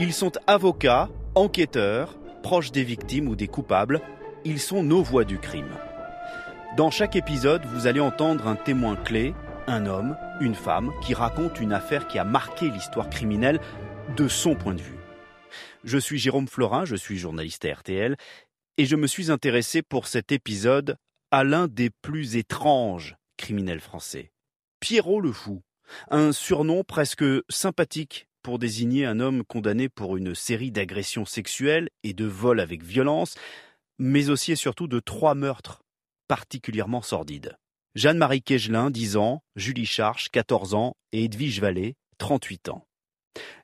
Ils 0.00 0.12
sont 0.12 0.30
avocats, 0.46 1.08
enquêteurs, 1.34 2.16
proches 2.44 2.70
des 2.70 2.84
victimes 2.84 3.26
ou 3.26 3.34
des 3.34 3.48
coupables. 3.48 4.00
Ils 4.44 4.60
sont 4.60 4.84
nos 4.84 5.02
voix 5.02 5.24
du 5.24 5.40
crime. 5.40 5.76
Dans 6.76 6.92
chaque 6.92 7.16
épisode, 7.16 7.64
vous 7.66 7.88
allez 7.88 7.98
entendre 7.98 8.46
un 8.46 8.54
témoin 8.54 8.94
clé, 8.94 9.34
un 9.66 9.86
homme, 9.86 10.16
une 10.40 10.54
femme, 10.54 10.92
qui 11.02 11.14
raconte 11.14 11.58
une 11.58 11.72
affaire 11.72 12.06
qui 12.06 12.20
a 12.20 12.22
marqué 12.24 12.70
l'histoire 12.70 13.10
criminelle 13.10 13.58
de 14.16 14.28
son 14.28 14.54
point 14.54 14.74
de 14.74 14.80
vue. 14.80 15.00
Je 15.82 15.98
suis 15.98 16.20
Jérôme 16.20 16.46
Florin, 16.46 16.84
je 16.84 16.94
suis 16.94 17.18
journaliste 17.18 17.64
à 17.64 17.74
RTL, 17.74 18.16
et 18.76 18.86
je 18.86 18.94
me 18.94 19.08
suis 19.08 19.32
intéressé 19.32 19.82
pour 19.82 20.06
cet 20.06 20.30
épisode 20.30 20.96
à 21.32 21.42
l'un 21.42 21.66
des 21.66 21.90
plus 21.90 22.36
étranges 22.36 23.16
criminels 23.36 23.80
français. 23.80 24.30
Pierrot 24.78 25.20
le 25.20 25.32
Fou, 25.32 25.62
un 26.08 26.30
surnom 26.30 26.84
presque 26.84 27.24
sympathique 27.48 28.27
pour 28.48 28.58
désigner 28.58 29.04
un 29.04 29.20
homme 29.20 29.44
condamné 29.44 29.90
pour 29.90 30.16
une 30.16 30.34
série 30.34 30.70
d'agressions 30.70 31.26
sexuelles 31.26 31.90
et 32.02 32.14
de 32.14 32.24
vols 32.24 32.60
avec 32.60 32.82
violence, 32.82 33.34
mais 33.98 34.30
aussi 34.30 34.52
et 34.52 34.56
surtout 34.56 34.86
de 34.86 35.00
trois 35.00 35.34
meurtres 35.34 35.82
particulièrement 36.28 37.02
sordides. 37.02 37.58
Jeanne-Marie 37.94 38.40
Kegelin, 38.40 38.88
10 38.88 39.18
ans, 39.18 39.42
Julie 39.54 39.84
Charche, 39.84 40.30
14 40.30 40.72
ans, 40.72 40.94
et 41.12 41.24
Edwige 41.24 41.60
Vallée, 41.60 41.96
38 42.16 42.70
ans. 42.70 42.86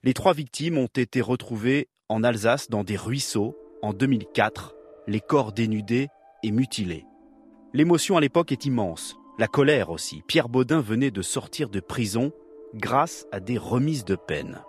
Les 0.02 0.12
trois 0.12 0.34
victimes 0.34 0.76
ont 0.76 0.90
été 0.94 1.22
retrouvées 1.22 1.88
en 2.10 2.22
Alsace 2.22 2.68
dans 2.68 2.84
des 2.84 2.98
ruisseaux 2.98 3.56
en 3.80 3.94
2004, 3.94 4.74
les 5.06 5.20
corps 5.22 5.54
dénudés 5.54 6.08
et 6.42 6.50
mutilés. 6.50 7.06
L'émotion 7.72 8.18
à 8.18 8.20
l'époque 8.20 8.52
est 8.52 8.66
immense, 8.66 9.16
la 9.38 9.48
colère 9.48 9.88
aussi. 9.88 10.20
Pierre 10.26 10.50
Baudin 10.50 10.82
venait 10.82 11.10
de 11.10 11.22
sortir 11.22 11.70
de 11.70 11.80
prison 11.80 12.32
grâce 12.74 13.26
à 13.32 13.40
des 13.40 13.56
remises 13.56 14.04
de 14.04 14.16
peine. 14.16 14.60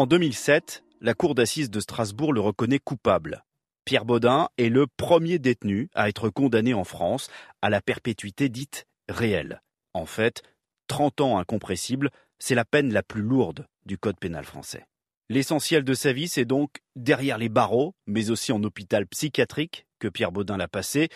En 0.00 0.06
2007, 0.06 0.82
la 1.02 1.12
Cour 1.12 1.34
d'assises 1.34 1.68
de 1.68 1.78
Strasbourg 1.78 2.32
le 2.32 2.40
reconnaît 2.40 2.78
coupable. 2.78 3.44
Pierre 3.84 4.06
Baudin 4.06 4.48
est 4.56 4.70
le 4.70 4.86
premier 4.86 5.38
détenu 5.38 5.90
à 5.92 6.08
être 6.08 6.30
condamné 6.30 6.72
en 6.72 6.84
France 6.84 7.28
à 7.60 7.68
la 7.68 7.82
perpétuité 7.82 8.48
dite 8.48 8.86
réelle. 9.10 9.60
En 9.92 10.06
fait, 10.06 10.42
30 10.86 11.20
ans 11.20 11.36
incompressibles, 11.36 12.08
c'est 12.38 12.54
la 12.54 12.64
peine 12.64 12.94
la 12.94 13.02
plus 13.02 13.20
lourde 13.20 13.66
du 13.84 13.98
Code 13.98 14.18
pénal 14.18 14.46
français. 14.46 14.86
L'essentiel 15.28 15.84
de 15.84 15.92
sa 15.92 16.14
vie, 16.14 16.28
c'est 16.28 16.46
donc 16.46 16.78
derrière 16.96 17.36
les 17.36 17.50
barreaux, 17.50 17.94
mais 18.06 18.30
aussi 18.30 18.52
en 18.52 18.64
hôpital 18.64 19.06
psychiatrique, 19.06 19.84
que 19.98 20.08
Pierre 20.08 20.32
Baudin 20.32 20.56
l'a 20.56 20.66
passé. 20.66 21.10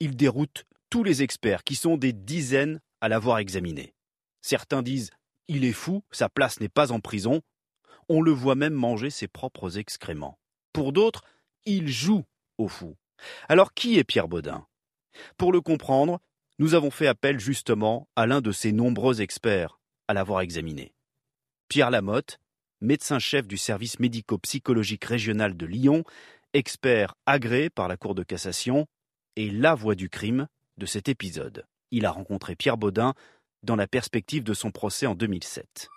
Il 0.00 0.16
déroute 0.16 0.64
tous 0.88 1.04
les 1.04 1.22
experts, 1.22 1.64
qui 1.64 1.74
sont 1.74 1.98
des 1.98 2.14
dizaines 2.14 2.80
à 3.02 3.10
l'avoir 3.10 3.40
examiné. 3.40 3.92
Certains 4.40 4.80
disent 4.80 5.10
il 5.48 5.66
est 5.66 5.72
fou, 5.72 6.02
sa 6.10 6.30
place 6.30 6.60
n'est 6.60 6.70
pas 6.70 6.92
en 6.92 7.00
prison. 7.00 7.42
On 8.14 8.20
le 8.20 8.30
voit 8.30 8.56
même 8.56 8.74
manger 8.74 9.08
ses 9.08 9.26
propres 9.26 9.78
excréments. 9.78 10.38
Pour 10.74 10.92
d'autres, 10.92 11.24
il 11.64 11.88
joue 11.88 12.24
au 12.58 12.68
fou. 12.68 12.94
Alors 13.48 13.72
qui 13.72 13.98
est 13.98 14.04
Pierre 14.04 14.28
Baudin 14.28 14.66
Pour 15.38 15.50
le 15.50 15.62
comprendre, 15.62 16.20
nous 16.58 16.74
avons 16.74 16.90
fait 16.90 17.06
appel 17.06 17.40
justement 17.40 18.10
à 18.14 18.26
l'un 18.26 18.42
de 18.42 18.52
ces 18.52 18.70
nombreux 18.70 19.22
experts 19.22 19.80
à 20.08 20.12
l'avoir 20.12 20.42
examiné. 20.42 20.92
Pierre 21.68 21.90
Lamotte, 21.90 22.38
médecin-chef 22.82 23.48
du 23.48 23.56
service 23.56 23.98
médico-psychologique 23.98 25.06
régional 25.06 25.56
de 25.56 25.64
Lyon, 25.64 26.04
expert 26.52 27.14
agréé 27.24 27.70
par 27.70 27.88
la 27.88 27.96
Cour 27.96 28.14
de 28.14 28.24
cassation, 28.24 28.88
et 29.36 29.50
la 29.50 29.74
voix 29.74 29.94
du 29.94 30.10
crime 30.10 30.48
de 30.76 30.84
cet 30.84 31.08
épisode. 31.08 31.64
Il 31.90 32.04
a 32.04 32.10
rencontré 32.10 32.56
Pierre 32.56 32.76
Baudin 32.76 33.14
dans 33.62 33.76
la 33.76 33.86
perspective 33.86 34.44
de 34.44 34.52
son 34.52 34.70
procès 34.70 35.06
en 35.06 35.14
2007. 35.14 35.88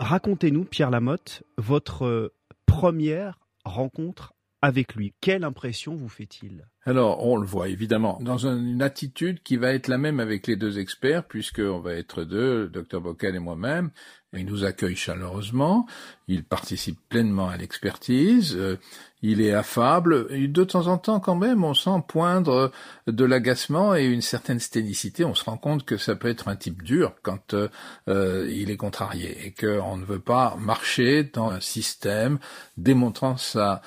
Racontez-nous, 0.00 0.64
Pierre 0.64 0.90
Lamotte, 0.90 1.42
votre 1.58 2.32
première 2.64 3.38
rencontre 3.66 4.32
avec 4.62 4.94
lui. 4.94 5.12
Quelle 5.20 5.44
impression 5.44 5.94
vous 5.94 6.08
fait-il? 6.08 6.66
Alors, 6.86 7.26
on 7.26 7.36
le 7.36 7.46
voit 7.46 7.68
évidemment 7.68 8.18
dans 8.22 8.46
une 8.46 8.80
attitude 8.80 9.42
qui 9.42 9.56
va 9.58 9.74
être 9.74 9.88
la 9.88 9.98
même 9.98 10.18
avec 10.18 10.46
les 10.46 10.56
deux 10.56 10.78
experts, 10.78 11.24
puisqu'on 11.24 11.80
va 11.80 11.92
être 11.92 12.24
deux, 12.24 12.62
le 12.62 12.68
docteur 12.68 13.02
Bocal 13.02 13.36
et 13.36 13.38
moi-même. 13.38 13.90
Il 14.32 14.46
nous 14.46 14.64
accueille 14.64 14.94
chaleureusement, 14.94 15.86
il 16.28 16.44
participe 16.44 17.00
pleinement 17.08 17.48
à 17.48 17.56
l'expertise, 17.56 18.54
euh, 18.56 18.78
il 19.22 19.40
est 19.40 19.52
affable. 19.52 20.28
De 20.52 20.62
temps 20.62 20.86
en 20.86 20.98
temps, 20.98 21.18
quand 21.18 21.34
même, 21.34 21.64
on 21.64 21.74
sent 21.74 22.04
poindre 22.06 22.70
de 23.08 23.24
l'agacement 23.24 23.96
et 23.96 24.04
une 24.04 24.22
certaine 24.22 24.60
sténicité. 24.60 25.24
On 25.24 25.34
se 25.34 25.44
rend 25.44 25.56
compte 25.56 25.84
que 25.84 25.96
ça 25.96 26.14
peut 26.14 26.28
être 26.28 26.46
un 26.46 26.54
type 26.54 26.84
dur 26.84 27.12
quand 27.22 27.54
euh, 27.54 27.68
euh, 28.08 28.48
il 28.48 28.70
est 28.70 28.76
contrarié 28.76 29.46
et 29.46 29.52
qu'on 29.52 29.96
ne 29.96 30.04
veut 30.04 30.20
pas 30.20 30.56
marcher 30.60 31.24
dans 31.24 31.50
un 31.50 31.60
système 31.60 32.38
démontrant 32.76 33.36
sa 33.36 33.82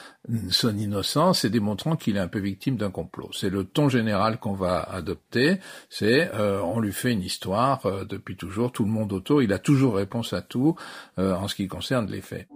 son 0.50 0.78
innocence 0.78 1.44
et 1.44 1.50
démontrant 1.50 1.96
qu'il 1.96 2.16
est 2.16 2.22
un 2.22 2.30
peu 2.30 2.40
victime 2.40 2.78
complot. 2.92 3.30
C'est 3.34 3.50
le 3.50 3.64
ton 3.64 3.90
général 3.90 4.40
qu'on 4.40 4.54
va 4.54 4.82
adopter. 4.82 5.60
C'est 5.90 6.34
euh, 6.34 6.62
on 6.62 6.80
lui 6.80 6.94
fait 6.94 7.12
une 7.12 7.22
histoire 7.22 7.86
euh, 7.86 8.06
depuis 8.06 8.36
toujours, 8.36 8.72
tout 8.72 8.84
le 8.84 8.92
monde 8.92 9.14
autour, 9.14 9.42
il 9.42 9.54
a 9.54 9.60
toujours 9.60 9.96
réponse 9.96 10.34
à 10.34 10.42
tout 10.42 10.76
euh, 11.20 11.36
en 11.36 11.48
ce 11.48 11.56
qui 11.56 11.68
concerne 11.68 12.10
les 12.10 12.22
faits 12.22 12.48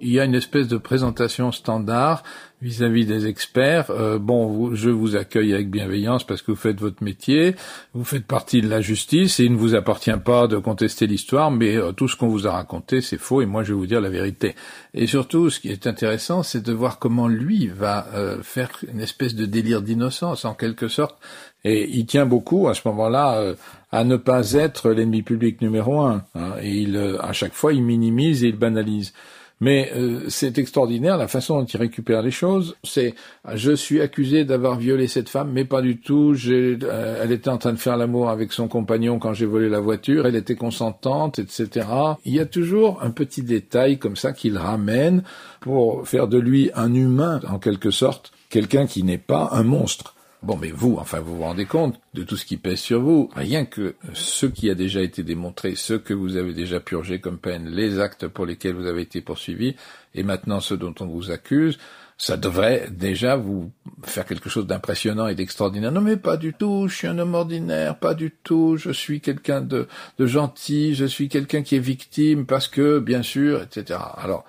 il 0.00 0.10
y 0.10 0.20
a 0.20 0.24
une 0.24 0.34
espèce 0.34 0.68
de 0.68 0.76
présentation 0.76 1.52
standard 1.52 2.22
vis-à-vis 2.64 3.04
des 3.04 3.26
experts. 3.26 3.90
Euh, 3.90 4.18
bon, 4.18 4.74
je 4.74 4.88
vous 4.88 5.16
accueille 5.16 5.52
avec 5.52 5.70
bienveillance 5.70 6.24
parce 6.24 6.40
que 6.40 6.52
vous 6.52 6.56
faites 6.56 6.80
votre 6.80 7.04
métier, 7.04 7.54
vous 7.92 8.04
faites 8.04 8.26
partie 8.26 8.62
de 8.62 8.68
la 8.68 8.80
justice 8.80 9.38
et 9.38 9.44
il 9.44 9.52
ne 9.52 9.58
vous 9.58 9.74
appartient 9.74 10.16
pas 10.24 10.46
de 10.46 10.56
contester 10.56 11.06
l'histoire, 11.06 11.50
mais 11.50 11.76
euh, 11.76 11.92
tout 11.92 12.08
ce 12.08 12.16
qu'on 12.16 12.28
vous 12.28 12.46
a 12.46 12.52
raconté, 12.52 13.02
c'est 13.02 13.18
faux 13.18 13.42
et 13.42 13.46
moi 13.46 13.64
je 13.64 13.74
vais 13.74 13.78
vous 13.78 13.86
dire 13.86 14.00
la 14.00 14.08
vérité. 14.08 14.54
Et 14.94 15.06
surtout, 15.06 15.50
ce 15.50 15.60
qui 15.60 15.70
est 15.70 15.86
intéressant, 15.86 16.42
c'est 16.42 16.62
de 16.62 16.72
voir 16.72 16.98
comment 16.98 17.28
lui 17.28 17.66
va 17.66 18.06
euh, 18.14 18.42
faire 18.42 18.70
une 18.90 19.00
espèce 19.00 19.34
de 19.34 19.44
délire 19.44 19.82
d'innocence, 19.82 20.46
en 20.46 20.54
quelque 20.54 20.88
sorte. 20.88 21.16
Et 21.64 21.88
il 21.90 22.06
tient 22.06 22.26
beaucoup 22.26 22.68
à 22.68 22.74
ce 22.74 22.82
moment-là 22.86 23.54
à 23.90 24.04
ne 24.04 24.16
pas 24.16 24.52
être 24.52 24.90
l'ennemi 24.90 25.22
public 25.22 25.62
numéro 25.62 26.00
un. 26.00 26.24
Hein, 26.34 26.52
et 26.60 26.70
il, 26.70 27.16
à 27.20 27.32
chaque 27.32 27.54
fois, 27.54 27.72
il 27.72 27.82
minimise 27.82 28.44
et 28.44 28.48
il 28.48 28.56
banalise. 28.56 29.14
Mais 29.60 29.90
euh, 29.94 30.24
c'est 30.28 30.58
extraordinaire 30.58 31.16
la 31.16 31.28
façon 31.28 31.60
dont 31.60 31.64
il 31.64 31.76
récupère 31.76 32.22
les 32.22 32.30
choses. 32.30 32.76
C'est 32.82 33.14
je 33.54 33.72
suis 33.72 34.00
accusé 34.00 34.44
d'avoir 34.44 34.78
violé 34.78 35.06
cette 35.06 35.28
femme, 35.28 35.52
mais 35.52 35.64
pas 35.64 35.80
du 35.80 35.98
tout. 35.98 36.34
Euh, 36.46 37.20
elle 37.22 37.32
était 37.32 37.50
en 37.50 37.58
train 37.58 37.72
de 37.72 37.78
faire 37.78 37.96
l'amour 37.96 38.30
avec 38.30 38.52
son 38.52 38.68
compagnon 38.68 39.18
quand 39.18 39.32
j'ai 39.32 39.46
volé 39.46 39.68
la 39.68 39.80
voiture. 39.80 40.26
Elle 40.26 40.36
était 40.36 40.56
consentante, 40.56 41.38
etc. 41.38 41.86
Il 42.24 42.34
y 42.34 42.40
a 42.40 42.46
toujours 42.46 43.02
un 43.02 43.10
petit 43.10 43.42
détail 43.42 43.98
comme 43.98 44.16
ça 44.16 44.32
qu'il 44.32 44.58
ramène 44.58 45.22
pour 45.60 46.06
faire 46.06 46.26
de 46.26 46.38
lui 46.38 46.70
un 46.74 46.92
humain 46.92 47.40
en 47.48 47.58
quelque 47.58 47.90
sorte, 47.90 48.32
quelqu'un 48.50 48.86
qui 48.86 49.02
n'est 49.02 49.18
pas 49.18 49.50
un 49.52 49.62
monstre. 49.62 50.13
Bon, 50.44 50.58
mais 50.60 50.70
vous, 50.70 50.98
enfin, 51.00 51.20
vous 51.20 51.36
vous 51.36 51.42
rendez 51.42 51.64
compte 51.64 51.98
de 52.12 52.22
tout 52.22 52.36
ce 52.36 52.44
qui 52.44 52.58
pèse 52.58 52.78
sur 52.78 53.00
vous. 53.00 53.30
Rien 53.34 53.64
que 53.64 53.94
ce 54.12 54.44
qui 54.44 54.68
a 54.68 54.74
déjà 54.74 55.00
été 55.00 55.22
démontré, 55.22 55.74
ce 55.74 55.94
que 55.94 56.12
vous 56.12 56.36
avez 56.36 56.52
déjà 56.52 56.80
purgé 56.80 57.18
comme 57.18 57.38
peine, 57.38 57.70
les 57.70 57.98
actes 57.98 58.28
pour 58.28 58.44
lesquels 58.44 58.74
vous 58.74 58.86
avez 58.86 59.00
été 59.00 59.22
poursuivi, 59.22 59.74
et 60.14 60.22
maintenant 60.22 60.60
ceux 60.60 60.76
dont 60.76 60.94
on 61.00 61.06
vous 61.06 61.30
accuse, 61.30 61.78
ça 62.18 62.36
devrait 62.36 62.88
déjà 62.90 63.36
vous 63.36 63.72
faire 64.02 64.26
quelque 64.26 64.50
chose 64.50 64.66
d'impressionnant 64.66 65.28
et 65.28 65.34
d'extraordinaire. 65.34 65.92
Non 65.92 66.02
mais 66.02 66.18
pas 66.18 66.36
du 66.36 66.52
tout, 66.52 66.88
je 66.88 66.94
suis 66.94 67.06
un 67.06 67.18
homme 67.18 67.34
ordinaire, 67.34 67.98
pas 67.98 68.12
du 68.12 68.30
tout, 68.30 68.76
je 68.76 68.90
suis 68.90 69.22
quelqu'un 69.22 69.62
de, 69.62 69.88
de 70.18 70.26
gentil, 70.26 70.94
je 70.94 71.06
suis 71.06 71.30
quelqu'un 71.30 71.62
qui 71.62 71.76
est 71.76 71.80
victime 71.80 72.44
parce 72.44 72.68
que, 72.68 72.98
bien 72.98 73.22
sûr, 73.22 73.62
etc. 73.62 73.98
Alors, 74.18 74.44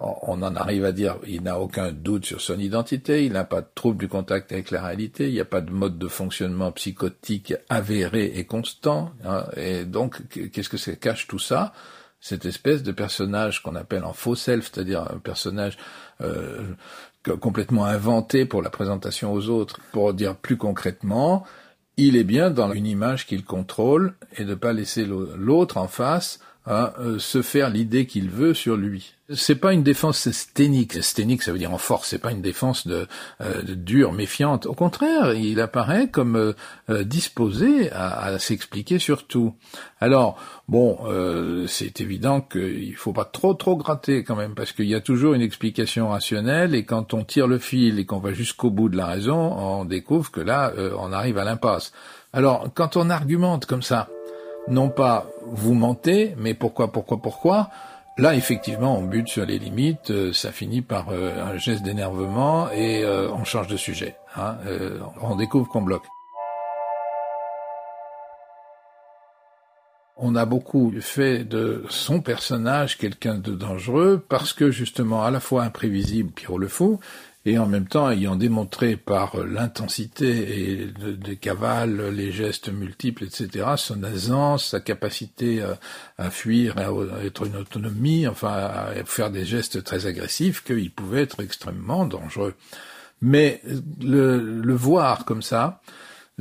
on 0.00 0.42
en 0.42 0.56
arrive 0.56 0.84
à 0.84 0.92
dire 0.92 1.16
il 1.26 1.42
n'a 1.42 1.58
aucun 1.58 1.92
doute 1.92 2.24
sur 2.24 2.40
son 2.40 2.58
identité, 2.58 3.24
il 3.24 3.32
n'a 3.32 3.44
pas 3.44 3.60
de 3.60 3.68
trouble 3.74 3.98
du 3.98 4.08
contact 4.08 4.50
avec 4.52 4.70
la 4.70 4.82
réalité, 4.82 5.28
il 5.28 5.34
n'y 5.34 5.40
a 5.40 5.44
pas 5.44 5.60
de 5.60 5.70
mode 5.70 5.98
de 5.98 6.08
fonctionnement 6.08 6.72
psychotique 6.72 7.54
avéré 7.68 8.32
et 8.34 8.44
constant. 8.44 9.12
Hein. 9.24 9.44
et 9.56 9.84
donc, 9.84 10.20
qu'est-ce 10.52 10.68
que 10.68 10.76
ça 10.78 10.94
cache 10.96 11.26
tout 11.26 11.38
ça? 11.38 11.72
Cette 12.20 12.44
espèce 12.44 12.82
de 12.82 12.92
personnage 12.92 13.62
qu'on 13.62 13.76
appelle 13.76 14.04
en 14.04 14.12
faux 14.12 14.34
self, 14.34 14.70
c'est-à-dire 14.72 15.02
un 15.10 15.18
personnage 15.18 15.78
euh, 16.20 16.62
complètement 17.40 17.84
inventé 17.84 18.44
pour 18.44 18.62
la 18.62 18.70
présentation 18.70 19.32
aux 19.32 19.48
autres. 19.48 19.80
Pour 19.92 20.12
dire 20.12 20.36
plus 20.36 20.56
concrètement, 20.56 21.44
il 21.96 22.16
est 22.16 22.24
bien 22.24 22.50
dans 22.50 22.72
une 22.72 22.86
image 22.86 23.26
qu'il 23.26 23.44
contrôle 23.44 24.14
et 24.36 24.44
de 24.44 24.54
pas 24.54 24.72
laisser 24.72 25.04
l'autre 25.04 25.76
en 25.76 25.88
face 25.88 26.40
à 26.66 26.94
euh, 27.00 27.18
se 27.18 27.42
faire 27.42 27.70
l'idée 27.70 28.06
qu'il 28.06 28.28
veut 28.28 28.52
sur 28.54 28.76
lui. 28.76 29.14
C'est 29.32 29.54
pas 29.54 29.72
une 29.72 29.82
défense 29.82 30.28
sténique. 30.30 31.02
Sténique, 31.02 31.42
ça 31.42 31.52
veut 31.52 31.58
dire 31.58 31.72
en 31.72 31.78
force. 31.78 32.08
C'est 32.08 32.18
pas 32.18 32.32
une 32.32 32.42
défense 32.42 32.86
de, 32.86 33.06
euh, 33.40 33.62
dure, 33.62 34.12
méfiante. 34.12 34.66
Au 34.66 34.74
contraire, 34.74 35.34
il 35.34 35.60
apparaît 35.60 36.08
comme 36.08 36.36
euh, 36.36 37.04
disposé 37.04 37.90
à, 37.92 38.24
à 38.24 38.38
s'expliquer 38.38 38.98
sur 38.98 39.26
tout. 39.26 39.54
Alors, 40.00 40.36
bon, 40.68 40.98
c'est 41.66 42.00
évident 42.00 42.40
qu'il 42.40 42.96
faut 42.96 43.12
pas 43.12 43.26
trop 43.26 43.54
trop 43.54 43.76
gratter 43.76 44.24
quand 44.24 44.34
même, 44.34 44.54
parce 44.54 44.72
qu'il 44.72 44.86
y 44.86 44.94
a 44.94 45.00
toujours 45.00 45.34
une 45.34 45.42
explication 45.42 46.08
rationnelle, 46.08 46.74
et 46.74 46.84
quand 46.84 47.12
on 47.12 47.22
tire 47.22 47.46
le 47.46 47.58
fil 47.58 47.98
et 47.98 48.06
qu'on 48.06 48.18
va 48.18 48.32
jusqu'au 48.32 48.70
bout 48.70 48.88
de 48.88 48.96
la 48.96 49.06
raison, 49.06 49.36
on 49.36 49.84
découvre 49.84 50.30
que 50.30 50.40
là, 50.40 50.72
on 50.98 51.12
arrive 51.12 51.36
à 51.36 51.44
l'impasse. 51.44 51.92
Alors, 52.32 52.68
quand 52.74 52.96
on 52.96 53.10
argumente 53.10 53.66
comme 53.66 53.82
ça, 53.82 54.08
non 54.68 54.88
pas 54.88 55.26
vous 55.46 55.74
mentez, 55.74 56.34
mais 56.38 56.54
pourquoi, 56.54 56.92
pourquoi, 56.92 57.18
pourquoi, 57.18 57.70
là 58.18 58.34
effectivement 58.34 58.96
on 58.96 59.02
bute 59.02 59.28
sur 59.28 59.46
les 59.46 59.58
limites, 59.58 60.10
euh, 60.10 60.32
ça 60.32 60.52
finit 60.52 60.82
par 60.82 61.08
euh, 61.10 61.42
un 61.42 61.56
geste 61.56 61.82
d'énervement 61.82 62.70
et 62.70 63.02
euh, 63.04 63.30
on 63.32 63.44
change 63.44 63.68
de 63.68 63.76
sujet. 63.76 64.16
Hein, 64.36 64.56
on 65.20 65.36
découvre 65.36 65.68
qu'on 65.68 65.82
bloque. 65.82 66.06
On 70.22 70.36
a 70.36 70.44
beaucoup 70.44 70.92
fait 71.00 71.44
de 71.44 71.82
son 71.88 72.20
personnage 72.20 72.98
quelqu'un 72.98 73.36
de 73.38 73.54
dangereux 73.54 74.22
parce 74.28 74.52
que 74.52 74.70
justement 74.70 75.24
à 75.24 75.30
la 75.30 75.40
fois 75.40 75.64
imprévisible, 75.64 76.30
Pierrot 76.30 76.58
le 76.58 76.68
Fou, 76.68 77.00
et 77.46 77.58
en 77.58 77.66
même 77.66 77.86
temps 77.86 78.10
ayant 78.10 78.36
démontré 78.36 78.96
par 78.96 79.38
l'intensité 79.38 80.92
des 81.18 81.36
cavales, 81.36 82.10
les 82.10 82.32
gestes 82.32 82.70
multiples, 82.70 83.24
etc., 83.24 83.66
son 83.76 84.04
aisance, 84.04 84.66
sa 84.66 84.80
capacité 84.80 85.62
à, 86.18 86.30
fuir, 86.30 86.76
à, 86.76 87.24
être 87.24 87.46
une 87.46 87.56
autonomie, 87.56 88.28
enfin 88.28 88.52
à 88.52 89.04
faire 89.06 89.30
des 89.30 89.46
gestes 89.46 89.82
très 89.82 90.06
agressifs, 90.06 90.62
qu'il 90.62 90.90
pouvait 90.90 91.22
être 91.22 91.42
extrêmement 91.42 92.04
dangereux. 92.04 92.54
Mais 93.22 93.62
le, 94.02 94.38
le 94.38 94.74
voir 94.74 95.24
comme 95.24 95.42
ça, 95.42 95.80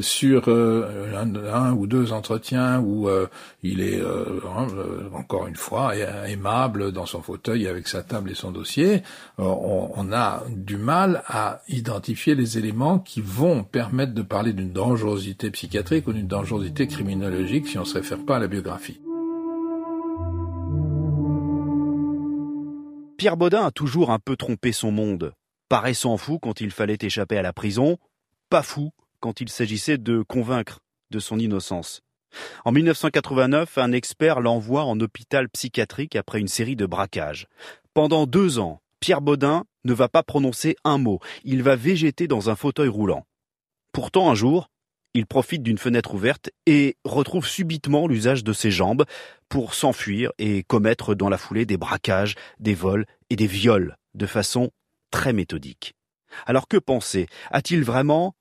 sur 0.01 0.48
euh, 0.48 1.13
un, 1.16 1.74
ou 1.74 1.88
deux 1.88 2.12
entretiens 2.12 2.80
où 2.80 3.07
euh, 3.07 3.28
il 3.63 3.81
est 3.81 4.00
euh, 4.00 4.40
hein, 4.56 4.68
encore 5.13 5.48
une 5.48 5.56
fois 5.56 5.96
aimable 6.28 6.92
dans 6.92 7.06
son 7.06 7.22
fauteuil 7.22 7.68
avec 7.68 7.88
sa 7.88 8.04
table 8.04 8.31
et 8.31 8.36
son 8.36 8.51
dossier, 8.51 9.04
on, 9.38 10.12
a 10.12 10.44
du 10.50 10.78
mal 10.78 11.24
à 11.28 11.62
identifier 11.68 12.36
les 12.36 12.57
éléments 12.57 13.00
qui 13.00 13.22
vont 13.22 13.63
permettre 13.63 14.13
de 14.13 14.22
parler 14.22 14.54
d'une 14.54 14.72
dangerosité 14.72 15.51
psychiatrique 15.51 16.07
ou 16.07 16.13
d'une 16.13 16.28
dangerosité 16.28 16.88
criminologique 16.88 17.68
si 17.68 17.78
on 17.78 17.86
se 17.86 17.95
réfère 17.95 18.25
pas 18.25 18.38
à 18.38 18.40
la 18.40 18.48
biographie. 18.48 19.00
Pierre 23.18 23.38
Baudin 23.38 23.66
a 23.66 23.72
toujours 23.72 24.12
un 24.12 24.19
peu 24.19 24.38
trompé 24.38 24.72
son 24.72 24.92
monde, 24.92 25.34
paraissant 25.68 26.18
fou 26.18 26.40
quand 26.40 26.62
il 26.62 26.72
fallait 26.72 26.98
échapper 27.02 27.38
à 27.38 27.42
la 27.42 27.54
prison, 27.54 27.98
pas 28.50 28.63
fou 28.63 28.92
quand 29.19 29.42
il 29.42 29.50
s'agissait 29.50 29.98
de 29.98 30.21
convaincre 30.21 30.80
de 31.12 31.19
son 31.19 31.39
innocence. 31.39 32.01
En 32.66 32.71
1989, 32.71 33.77
un 33.77 33.92
expert 33.92 34.39
l'envoie 34.39 34.83
en 34.83 35.00
hôpital 35.00 35.50
psychiatrique 35.50 36.16
après 36.16 36.39
une 36.39 36.48
série 36.48 36.75
de 36.75 36.86
braquages. 36.86 37.48
Pendant 37.94 38.27
deux 38.27 38.60
ans, 38.60 38.81
Pierre 39.00 39.21
Baudin 39.21 39.63
ne 39.83 39.94
va 39.94 40.10
pas 40.10 40.24
prononcer 40.24 40.75
un 40.83 40.98
mot, 40.98 41.19
il 41.44 41.63
va 41.63 41.75
végéter 41.75 42.27
dans 42.27 42.50
un 42.50 42.56
fauteuil 42.56 42.89
roulant. 42.89 43.25
Pourtant, 43.94 44.30
un 44.30 44.36
jour, 44.36 44.69
il 45.16 45.25
profite 45.25 45.63
d'une 45.63 45.80
fenêtre 45.80 46.13
ouverte 46.13 46.51
et 46.68 46.98
retrouve 47.04 47.48
subitement 47.48 48.07
l'usage 48.07 48.44
de 48.44 48.54
ses 48.54 48.69
jambes 48.69 49.06
pour 49.48 49.74
s'enfuir 49.74 50.31
et 50.38 50.63
commettre 50.63 51.16
dans 51.16 51.30
la 51.30 51.38
foulée 51.38 51.66
des 51.66 51.77
braquages, 51.77 52.36
des 52.60 52.75
vols 52.75 53.06
et 53.30 53.36
des 53.36 53.48
viols 53.48 53.95
de 54.13 54.25
façon 54.27 54.69
très 55.10 55.33
méthodique. 55.33 55.95
Alors 56.45 56.68
que 56.68 56.77
penser? 56.77 57.27
A-t-il 57.50 57.83
vraiment 57.83 58.36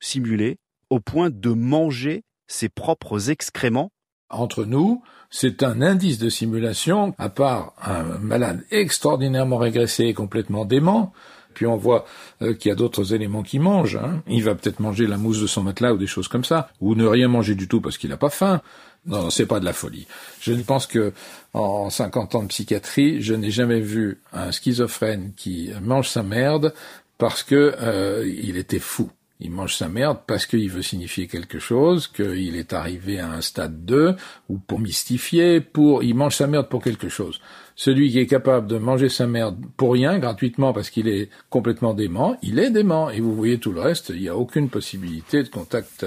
simulé 0.00 0.58
au 0.90 1.00
point 1.00 1.30
de 1.30 1.50
manger 1.50 2.22
ses 2.46 2.68
propres 2.68 3.30
excréments 3.30 3.90
entre 4.30 4.64
nous, 4.64 5.02
c'est 5.30 5.62
un 5.62 5.80
indice 5.80 6.18
de 6.18 6.28
simulation, 6.28 7.14
à 7.18 7.28
part 7.28 7.72
un 7.82 8.18
malade 8.18 8.64
extraordinairement 8.70 9.56
régressé 9.56 10.04
et 10.04 10.14
complètement 10.14 10.64
dément, 10.64 11.12
puis 11.54 11.66
on 11.66 11.76
voit 11.76 12.04
euh, 12.42 12.54
qu'il 12.54 12.68
y 12.68 12.72
a 12.72 12.74
d'autres 12.74 13.14
éléments 13.14 13.42
qui 13.42 13.58
mangent. 13.58 13.96
Hein. 13.96 14.22
Il 14.28 14.44
va 14.44 14.54
peut-être 14.54 14.80
manger 14.80 15.06
la 15.06 15.16
mousse 15.16 15.40
de 15.40 15.46
son 15.46 15.62
matelas 15.62 15.92
ou 15.92 15.98
des 15.98 16.06
choses 16.06 16.28
comme 16.28 16.44
ça, 16.44 16.70
ou 16.80 16.94
ne 16.94 17.06
rien 17.06 17.28
manger 17.28 17.54
du 17.54 17.68
tout 17.68 17.80
parce 17.80 17.98
qu'il 17.98 18.10
n'a 18.10 18.16
pas 18.16 18.30
faim. 18.30 18.60
Non, 19.06 19.30
c'est 19.30 19.46
pas 19.46 19.60
de 19.60 19.64
la 19.64 19.72
folie. 19.72 20.06
Je 20.40 20.52
pense 20.52 20.86
que 20.86 21.12
en 21.54 21.88
50 21.88 22.34
ans 22.34 22.42
de 22.42 22.48
psychiatrie, 22.48 23.22
je 23.22 23.34
n'ai 23.34 23.50
jamais 23.50 23.80
vu 23.80 24.20
un 24.32 24.52
schizophrène 24.52 25.32
qui 25.36 25.70
mange 25.80 26.08
sa 26.08 26.22
merde 26.22 26.74
parce 27.16 27.42
que 27.42 27.74
euh, 27.80 28.28
il 28.28 28.56
était 28.56 28.78
fou. 28.78 29.10
Il 29.40 29.52
mange 29.52 29.76
sa 29.76 29.88
merde 29.88 30.18
parce 30.26 30.46
qu'il 30.46 30.68
veut 30.68 30.82
signifier 30.82 31.28
quelque 31.28 31.60
chose, 31.60 32.08
qu'il 32.08 32.56
est 32.56 32.72
arrivé 32.72 33.20
à 33.20 33.30
un 33.30 33.40
stade 33.40 33.84
2, 33.84 34.16
ou 34.48 34.58
pour 34.58 34.80
mystifier, 34.80 35.60
pour, 35.60 36.02
il 36.02 36.16
mange 36.16 36.34
sa 36.34 36.48
merde 36.48 36.68
pour 36.68 36.82
quelque 36.82 37.08
chose. 37.08 37.40
Celui 37.76 38.10
qui 38.10 38.18
est 38.18 38.26
capable 38.26 38.66
de 38.66 38.78
manger 38.78 39.08
sa 39.08 39.28
merde 39.28 39.56
pour 39.76 39.92
rien, 39.92 40.18
gratuitement, 40.18 40.72
parce 40.72 40.90
qu'il 40.90 41.06
est 41.06 41.30
complètement 41.50 41.94
dément, 41.94 42.36
il 42.42 42.58
est 42.58 42.70
dément. 42.70 43.10
Et 43.10 43.20
vous 43.20 43.36
voyez 43.36 43.58
tout 43.58 43.70
le 43.70 43.80
reste, 43.80 44.10
il 44.12 44.22
n'y 44.22 44.28
a 44.28 44.36
aucune 44.36 44.68
possibilité 44.68 45.44
de 45.44 45.48
contact 45.48 46.04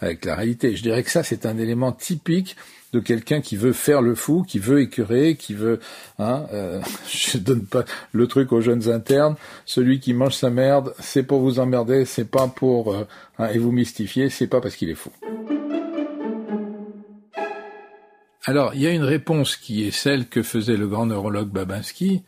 avec 0.00 0.24
la 0.24 0.34
réalité. 0.34 0.74
Je 0.74 0.82
dirais 0.82 1.04
que 1.04 1.10
ça, 1.10 1.22
c'est 1.22 1.46
un 1.46 1.58
élément 1.58 1.92
typique 1.92 2.56
de 2.92 3.00
quelqu'un 3.00 3.40
qui 3.40 3.56
veut 3.56 3.72
faire 3.72 4.02
le 4.02 4.14
fou, 4.14 4.44
qui 4.46 4.58
veut 4.58 4.80
écurer, 4.80 5.36
qui 5.36 5.54
veut, 5.54 5.80
hein, 6.18 6.46
euh, 6.52 6.80
je 7.08 7.38
donne 7.38 7.64
pas 7.64 7.84
le 8.12 8.26
truc 8.26 8.52
aux 8.52 8.60
jeunes 8.60 8.90
internes. 8.90 9.36
Celui 9.64 10.00
qui 10.00 10.14
mange 10.14 10.34
sa 10.34 10.50
merde, 10.50 10.94
c'est 10.98 11.22
pour 11.22 11.40
vous 11.40 11.58
emmerder, 11.58 12.04
c'est 12.04 12.30
pas 12.30 12.48
pour 12.48 12.94
euh, 12.94 13.06
hein, 13.38 13.48
et 13.52 13.58
vous 13.58 13.72
mystifier, 13.72 14.28
c'est 14.28 14.46
pas 14.46 14.60
parce 14.60 14.76
qu'il 14.76 14.90
est 14.90 14.94
fou. 14.94 15.10
Alors, 18.44 18.74
il 18.74 18.80
y 18.80 18.86
a 18.88 18.90
une 18.90 19.04
réponse 19.04 19.56
qui 19.56 19.86
est 19.86 19.92
celle 19.92 20.26
que 20.26 20.42
faisait 20.42 20.76
le 20.76 20.88
grand 20.88 21.06
neurologue 21.06 21.50
Babinski, 21.50 22.24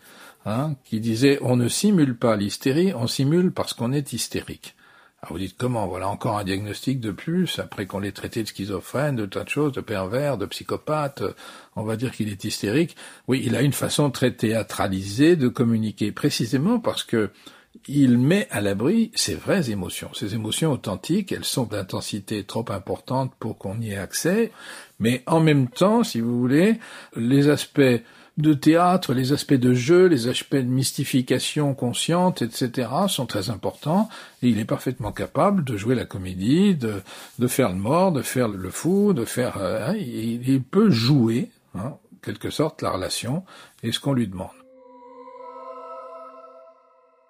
hein, 0.46 0.76
qui 0.84 1.00
disait 1.00 1.38
on 1.42 1.56
ne 1.56 1.68
simule 1.68 2.16
pas 2.16 2.36
l'hystérie, 2.36 2.94
on 2.94 3.08
simule 3.08 3.52
parce 3.52 3.74
qu'on 3.74 3.92
est 3.92 4.12
hystérique. 4.12 4.76
Alors 5.24 5.32
vous 5.32 5.38
dites 5.38 5.56
comment? 5.56 5.86
Voilà 5.86 6.10
encore 6.10 6.36
un 6.36 6.44
diagnostic 6.44 7.00
de 7.00 7.10
plus, 7.10 7.58
après 7.58 7.86
qu'on 7.86 7.98
l'ait 7.98 8.12
traité 8.12 8.42
de 8.42 8.48
schizophrène, 8.48 9.16
de 9.16 9.24
tas 9.24 9.44
de 9.44 9.48
choses, 9.48 9.72
de 9.72 9.80
pervers, 9.80 10.36
de 10.36 10.44
psychopathe, 10.44 11.22
on 11.76 11.82
va 11.82 11.96
dire 11.96 12.12
qu'il 12.12 12.28
est 12.28 12.44
hystérique. 12.44 12.94
Oui, 13.26 13.42
il 13.42 13.56
a 13.56 13.62
une 13.62 13.72
façon 13.72 14.10
très 14.10 14.32
théâtralisée 14.32 15.36
de 15.36 15.48
communiquer, 15.48 16.12
précisément 16.12 16.78
parce 16.78 17.04
que 17.04 17.30
il 17.88 18.18
met 18.18 18.48
à 18.50 18.60
l'abri 18.60 19.12
ses 19.14 19.34
vraies 19.34 19.70
émotions. 19.70 20.10
Ces 20.12 20.34
émotions 20.34 20.72
authentiques, 20.72 21.32
elles 21.32 21.46
sont 21.46 21.64
d'intensité 21.64 22.44
trop 22.44 22.66
importante 22.68 23.32
pour 23.38 23.56
qu'on 23.56 23.80
y 23.80 23.92
ait 23.92 23.96
accès, 23.96 24.52
mais 25.00 25.22
en 25.26 25.40
même 25.40 25.68
temps, 25.68 26.04
si 26.04 26.20
vous 26.20 26.38
voulez, 26.38 26.78
les 27.16 27.48
aspects 27.48 27.80
de 28.36 28.52
théâtre, 28.52 29.14
les 29.14 29.32
aspects 29.32 29.54
de 29.54 29.74
jeu, 29.74 30.06
les 30.06 30.26
aspects 30.26 30.56
de 30.56 30.62
mystification 30.62 31.74
consciente, 31.74 32.42
etc., 32.42 32.88
sont 33.08 33.26
très 33.26 33.50
importants, 33.50 34.08
et 34.42 34.48
il 34.48 34.58
est 34.58 34.64
parfaitement 34.64 35.12
capable 35.12 35.62
de 35.62 35.76
jouer 35.76 35.94
la 35.94 36.04
comédie, 36.04 36.74
de, 36.74 37.02
de 37.38 37.46
faire 37.46 37.68
le 37.68 37.76
mort, 37.76 38.10
de 38.10 38.22
faire 38.22 38.48
le 38.48 38.70
fou, 38.70 39.12
de 39.12 39.24
faire... 39.24 39.58
Euh, 39.58 39.88
hein, 39.88 39.94
il, 39.96 40.62
peut 40.62 40.90
jouer, 40.90 41.50
hein, 41.76 41.96
en 41.96 42.16
quelque 42.22 42.50
sorte, 42.50 42.82
la 42.82 42.90
relation, 42.90 43.44
et 43.84 43.92
ce 43.92 44.00
qu'on 44.00 44.14
lui 44.14 44.26
demande. 44.26 44.48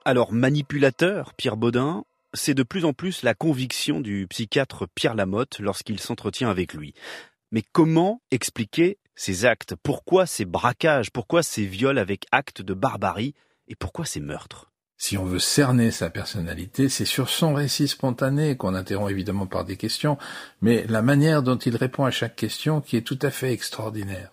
Alors, 0.06 0.32
manipulateur, 0.32 1.34
Pierre 1.34 1.56
Baudin, 1.56 2.04
c'est 2.32 2.54
de 2.54 2.62
plus 2.62 2.84
en 2.86 2.94
plus 2.94 3.22
la 3.22 3.34
conviction 3.34 4.00
du 4.00 4.26
psychiatre 4.28 4.86
Pierre 4.94 5.14
Lamotte 5.14 5.58
lorsqu'il 5.60 6.00
s'entretient 6.00 6.48
avec 6.48 6.72
lui. 6.72 6.94
Mais 7.52 7.62
comment 7.72 8.20
expliquer 8.30 8.98
ces 9.16 9.44
actes 9.44 9.74
Pourquoi 9.82 10.26
ces 10.26 10.44
braquages 10.44 11.10
Pourquoi 11.10 11.42
ces 11.42 11.66
viols 11.66 11.98
avec 11.98 12.26
actes 12.32 12.62
de 12.62 12.74
barbarie 12.74 13.34
Et 13.68 13.74
pourquoi 13.74 14.04
ces 14.04 14.20
meurtres? 14.20 14.70
Si 14.96 15.18
on 15.18 15.24
veut 15.24 15.40
cerner 15.40 15.90
sa 15.90 16.08
personnalité, 16.08 16.88
c'est 16.88 17.04
sur 17.04 17.28
son 17.28 17.52
récit 17.52 17.88
spontané 17.88 18.56
qu'on 18.56 18.74
interrompt 18.74 19.10
évidemment 19.10 19.46
par 19.46 19.64
des 19.64 19.76
questions, 19.76 20.16
mais 20.62 20.86
la 20.88 21.02
manière 21.02 21.42
dont 21.42 21.58
il 21.58 21.76
répond 21.76 22.04
à 22.04 22.10
chaque 22.10 22.36
question 22.36 22.80
qui 22.80 22.96
est 22.96 23.02
tout 23.02 23.18
à 23.20 23.30
fait 23.30 23.52
extraordinaire. 23.52 24.30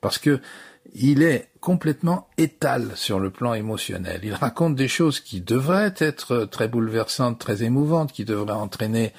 Parce 0.00 0.18
que 0.18 0.40
il 0.94 1.22
est 1.22 1.50
complètement 1.60 2.28
étal 2.36 2.92
sur 2.96 3.20
le 3.20 3.30
plan 3.30 3.54
émotionnel. 3.54 4.20
Il 4.24 4.34
raconte 4.34 4.74
des 4.74 4.88
choses 4.88 5.20
qui 5.20 5.40
devraient 5.40 5.94
être 5.98 6.44
très 6.44 6.68
bouleversantes, 6.68 7.38
très 7.38 7.62
émouvantes, 7.62 8.12
qui 8.12 8.24
devraient 8.24 8.52
entraîner 8.52 9.12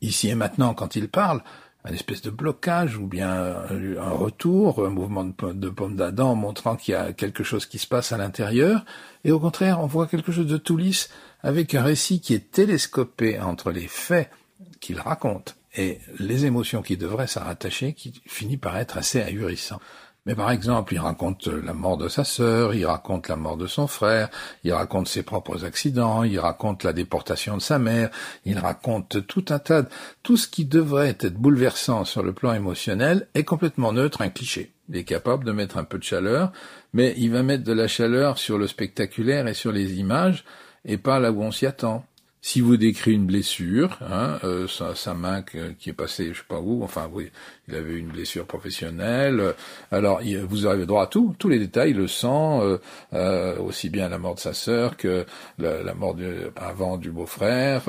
ici 0.00 0.28
et 0.28 0.34
maintenant 0.34 0.74
quand 0.74 0.96
il 0.96 1.08
parle 1.08 1.42
un 1.84 1.92
espèce 1.92 2.22
de 2.22 2.30
blocage 2.30 2.96
ou 2.96 3.06
bien 3.06 3.30
un 3.30 4.10
retour, 4.10 4.84
un 4.84 4.90
mouvement 4.90 5.24
de, 5.24 5.68
pomme 5.68 5.96
d'Adam 5.96 6.34
montrant 6.34 6.76
qu'il 6.76 6.92
y 6.92 6.96
a 6.96 7.12
quelque 7.12 7.42
chose 7.42 7.66
qui 7.66 7.78
se 7.78 7.86
passe 7.86 8.12
à 8.12 8.18
l'intérieur, 8.18 8.84
et 9.24 9.32
au 9.32 9.40
contraire, 9.40 9.80
on 9.80 9.86
voit 9.86 10.06
quelque 10.06 10.32
chose 10.32 10.46
de 10.46 10.56
tout 10.56 10.76
lisse 10.76 11.10
avec 11.42 11.74
un 11.74 11.82
récit 11.82 12.20
qui 12.20 12.34
est 12.34 12.52
télescopé 12.52 13.40
entre 13.40 13.72
les 13.72 13.88
faits 13.88 14.30
qu'il 14.80 15.00
raconte 15.00 15.56
et 15.74 15.98
les 16.18 16.44
émotions 16.44 16.82
qui 16.82 16.96
devraient 16.96 17.26
s'en 17.26 17.40
rattacher, 17.40 17.94
qui 17.94 18.22
finit 18.26 18.58
par 18.58 18.76
être 18.76 18.98
assez 18.98 19.20
ahurissant. 19.20 19.80
Mais 20.24 20.36
par 20.36 20.52
exemple, 20.52 20.94
il 20.94 21.00
raconte 21.00 21.48
la 21.48 21.74
mort 21.74 21.96
de 21.96 22.08
sa 22.08 22.22
sœur, 22.22 22.74
il 22.74 22.86
raconte 22.86 23.28
la 23.28 23.34
mort 23.34 23.56
de 23.56 23.66
son 23.66 23.88
frère, 23.88 24.28
il 24.62 24.72
raconte 24.72 25.08
ses 25.08 25.24
propres 25.24 25.64
accidents, 25.64 26.22
il 26.22 26.38
raconte 26.38 26.84
la 26.84 26.92
déportation 26.92 27.56
de 27.56 27.62
sa 27.62 27.80
mère, 27.80 28.10
il 28.44 28.56
raconte 28.58 29.26
tout 29.26 29.44
un 29.48 29.58
tas 29.58 29.82
de... 29.82 29.88
Tout 30.22 30.36
ce 30.36 30.46
qui 30.46 30.64
devrait 30.64 31.16
être 31.18 31.34
bouleversant 31.34 32.04
sur 32.04 32.22
le 32.22 32.32
plan 32.32 32.54
émotionnel 32.54 33.26
est 33.34 33.42
complètement 33.42 33.92
neutre, 33.92 34.22
un 34.22 34.28
cliché. 34.28 34.72
Il 34.88 34.96
est 34.96 35.04
capable 35.04 35.44
de 35.44 35.50
mettre 35.50 35.76
un 35.76 35.84
peu 35.84 35.98
de 35.98 36.04
chaleur, 36.04 36.52
mais 36.92 37.14
il 37.16 37.32
va 37.32 37.42
mettre 37.42 37.64
de 37.64 37.72
la 37.72 37.88
chaleur 37.88 38.38
sur 38.38 38.58
le 38.58 38.68
spectaculaire 38.68 39.48
et 39.48 39.54
sur 39.54 39.72
les 39.72 39.94
images, 39.94 40.44
et 40.84 40.98
pas 40.98 41.18
là 41.18 41.32
où 41.32 41.42
on 41.42 41.50
s'y 41.50 41.66
attend. 41.66 42.04
Si 42.44 42.60
vous 42.60 42.76
décrit 42.76 43.12
une 43.12 43.26
blessure, 43.26 43.98
hein, 44.02 44.38
euh, 44.42 44.66
sa, 44.66 45.14
main 45.14 45.42
qui 45.42 45.90
est 45.90 45.92
passée, 45.92 46.32
je 46.32 46.40
sais 46.40 46.46
pas 46.48 46.58
où, 46.58 46.82
enfin 46.82 47.08
oui, 47.12 47.30
il 47.68 47.76
avait 47.76 47.94
une 47.94 48.08
blessure 48.08 48.46
professionnelle. 48.46 49.40
Euh, 49.40 49.52
alors 49.90 50.20
vous 50.48 50.66
avez 50.66 50.86
droit 50.86 51.04
à 51.04 51.06
tout, 51.06 51.34
tous 51.38 51.48
les 51.48 51.58
détails, 51.58 51.92
le 51.92 52.08
sang, 52.08 52.62
euh, 52.62 52.78
euh, 53.12 53.56
aussi 53.58 53.88
bien 53.88 54.08
la 54.08 54.18
mort 54.18 54.34
de 54.34 54.40
sa 54.40 54.52
sœur 54.52 54.96
que 54.96 55.24
la, 55.58 55.94
mort 55.94 56.14
du, 56.14 56.26
avant 56.56 56.96
du 56.96 57.10
beau-frère. 57.10 57.82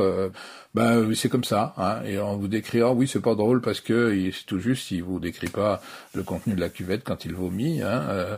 ben 0.73 1.13
c'est 1.15 1.29
comme 1.29 1.43
ça, 1.43 1.73
hein, 1.77 2.01
et 2.05 2.19
on 2.19 2.37
vous 2.37 2.47
décrit, 2.47 2.81
oui 2.83 3.07
c'est 3.07 3.21
pas 3.21 3.35
drôle 3.35 3.61
parce 3.61 3.81
que 3.81 4.31
c'est 4.31 4.45
tout 4.45 4.59
juste, 4.59 4.91
il 4.91 5.03
vous 5.03 5.19
décrit 5.19 5.49
pas 5.49 5.81
le 6.13 6.23
contenu 6.23 6.53
de 6.55 6.61
la 6.61 6.69
cuvette 6.69 7.03
quand 7.03 7.25
il 7.25 7.33
vomit. 7.33 7.81
Hein, 7.81 8.37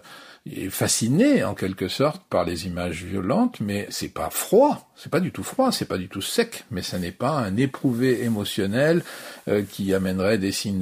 est 0.52 0.70
fasciné 0.70 1.44
en 1.44 1.56
quelque 1.56 1.88
sorte 1.88 2.22
par 2.30 2.44
les 2.44 2.68
images 2.68 3.04
violentes, 3.04 3.60
mais 3.62 3.88
c'est 3.90 4.14
pas 4.14 4.30
froid, 4.30 4.88
c'est 4.96 5.12
pas 5.12 5.20
du 5.20 5.32
tout 5.32 5.44
froid, 5.44 5.72
c'est 5.72 5.88
pas 5.88 5.98
du 5.98 6.08
tout 6.08 6.22
sec, 6.22 6.66
mais 6.70 6.84
ça 6.84 7.00
n'est 7.00 7.12
pas 7.12 7.32
un 7.32 7.58
éprouvé 7.58 8.24
émotionnel 8.24 9.04
euh, 9.48 9.64
qui 9.64 9.94
amènerait 9.94 10.38
des 10.38 10.52
signes 10.52 10.80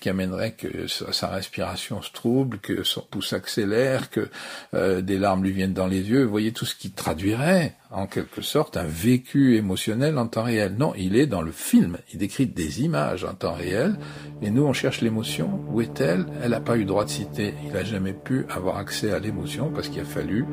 qui 0.00 0.08
amènerait 0.08 0.52
que 0.52 0.86
sa, 0.86 1.28
respiration 1.28 2.02
se 2.02 2.12
trouble, 2.12 2.58
que 2.58 2.82
son 2.82 3.02
pouce 3.02 3.30
s'accélère, 3.30 4.10
que 4.10 4.28
euh, 4.74 5.00
des 5.00 5.18
larmes 5.18 5.42
lui 5.42 5.52
viennent 5.52 5.72
dans 5.72 5.86
les 5.86 6.02
yeux. 6.02 6.24
Vous 6.24 6.30
voyez 6.30 6.52
tout 6.52 6.64
ce 6.64 6.74
qui 6.74 6.90
traduirait 6.90 7.74
en 7.90 8.06
quelque 8.06 8.40
sorte 8.42 8.76
un 8.76 8.86
vécu 8.86 9.56
émotionnel 9.56 10.18
en 10.18 10.26
temps 10.26 10.44
réel. 10.44 10.74
Non, 10.78 10.94
il 10.96 11.16
est 11.16 11.26
dans 11.26 11.42
le 11.42 11.52
film, 11.52 11.98
il 12.12 12.18
décrit 12.18 12.46
des 12.46 12.82
images 12.82 13.24
en 13.24 13.34
temps 13.34 13.54
réel, 13.54 13.98
et 14.40 14.50
nous 14.50 14.64
on 14.64 14.72
cherche 14.72 15.00
l'émotion. 15.00 15.60
Où 15.68 15.80
est-elle? 15.80 16.26
Elle 16.42 16.50
n'a 16.50 16.60
pas 16.60 16.76
eu 16.76 16.84
droit 16.84 17.04
de 17.04 17.10
citer. 17.10 17.54
Il 17.66 17.72
n'a 17.72 17.84
jamais 17.84 18.12
pu 18.14 18.46
avoir 18.48 18.78
accès 18.78 19.12
à 19.12 19.18
l'émotion 19.18 19.70
parce 19.70 19.88
qu'il 19.88 20.00
a 20.00 20.04
fallu 20.04 20.46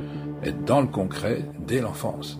être 0.43 0.63
dans 0.65 0.81
le 0.81 0.87
concret 0.87 1.45
dès 1.65 1.81
l'enfance. 1.81 2.39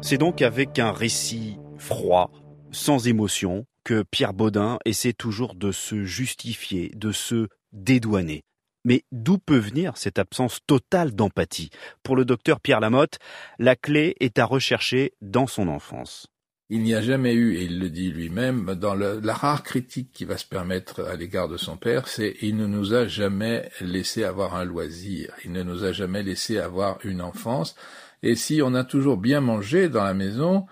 C'est 0.00 0.18
donc 0.18 0.42
avec 0.42 0.80
un 0.80 0.90
récit 0.90 1.58
froid, 1.82 2.30
sans 2.70 3.08
émotion, 3.08 3.66
que 3.84 4.04
Pierre 4.08 4.32
Baudin 4.32 4.78
essaie 4.84 5.12
toujours 5.12 5.54
de 5.54 5.72
se 5.72 6.04
justifier, 6.04 6.92
de 6.94 7.10
se 7.10 7.48
dédouaner. 7.72 8.44
Mais 8.84 9.02
d'où 9.10 9.38
peut 9.38 9.58
venir 9.58 9.96
cette 9.96 10.18
absence 10.18 10.60
totale 10.66 11.12
d'empathie? 11.12 11.70
Pour 12.02 12.16
le 12.16 12.24
docteur 12.24 12.60
Pierre 12.60 12.80
Lamotte, 12.80 13.18
la 13.58 13.76
clé 13.76 14.14
est 14.20 14.38
à 14.38 14.44
rechercher 14.44 15.12
dans 15.20 15.46
son 15.46 15.68
enfance. 15.68 16.28
Il 16.70 16.82
n'y 16.82 16.94
a 16.94 17.02
jamais 17.02 17.34
eu, 17.34 17.56
et 17.56 17.64
il 17.64 17.80
le 17.80 17.90
dit 17.90 18.10
lui-même, 18.10 18.74
dans 18.76 18.94
la 18.94 19.34
rare 19.34 19.62
critique 19.62 20.10
qui 20.12 20.24
va 20.24 20.38
se 20.38 20.46
permettre 20.46 21.04
à 21.04 21.16
l'égard 21.16 21.48
de 21.48 21.56
son 21.56 21.76
père, 21.76 22.08
c'est 22.08 22.36
il 22.40 22.56
ne 22.56 22.66
nous 22.66 22.94
a 22.94 23.06
jamais 23.06 23.70
laissé 23.80 24.24
avoir 24.24 24.54
un 24.54 24.64
loisir, 24.64 25.34
il 25.44 25.52
ne 25.52 25.62
nous 25.62 25.84
a 25.84 25.92
jamais 25.92 26.22
laissé 26.22 26.58
avoir 26.58 26.98
une 27.04 27.20
enfance, 27.20 27.74
et 28.22 28.36
si 28.36 28.62
on 28.62 28.74
a 28.74 28.84
toujours 28.84 29.18
bien 29.18 29.40
mangé 29.40 29.88
dans 29.88 30.04
la 30.04 30.14
maison, 30.14 30.66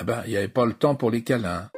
eh 0.00 0.04
ben, 0.04 0.22
il 0.26 0.30
n'y 0.30 0.36
avait 0.36 0.48
pas 0.48 0.66
le 0.66 0.74
temps 0.74 0.94
pour 0.94 1.10
les 1.10 1.22
câlins. 1.22 1.68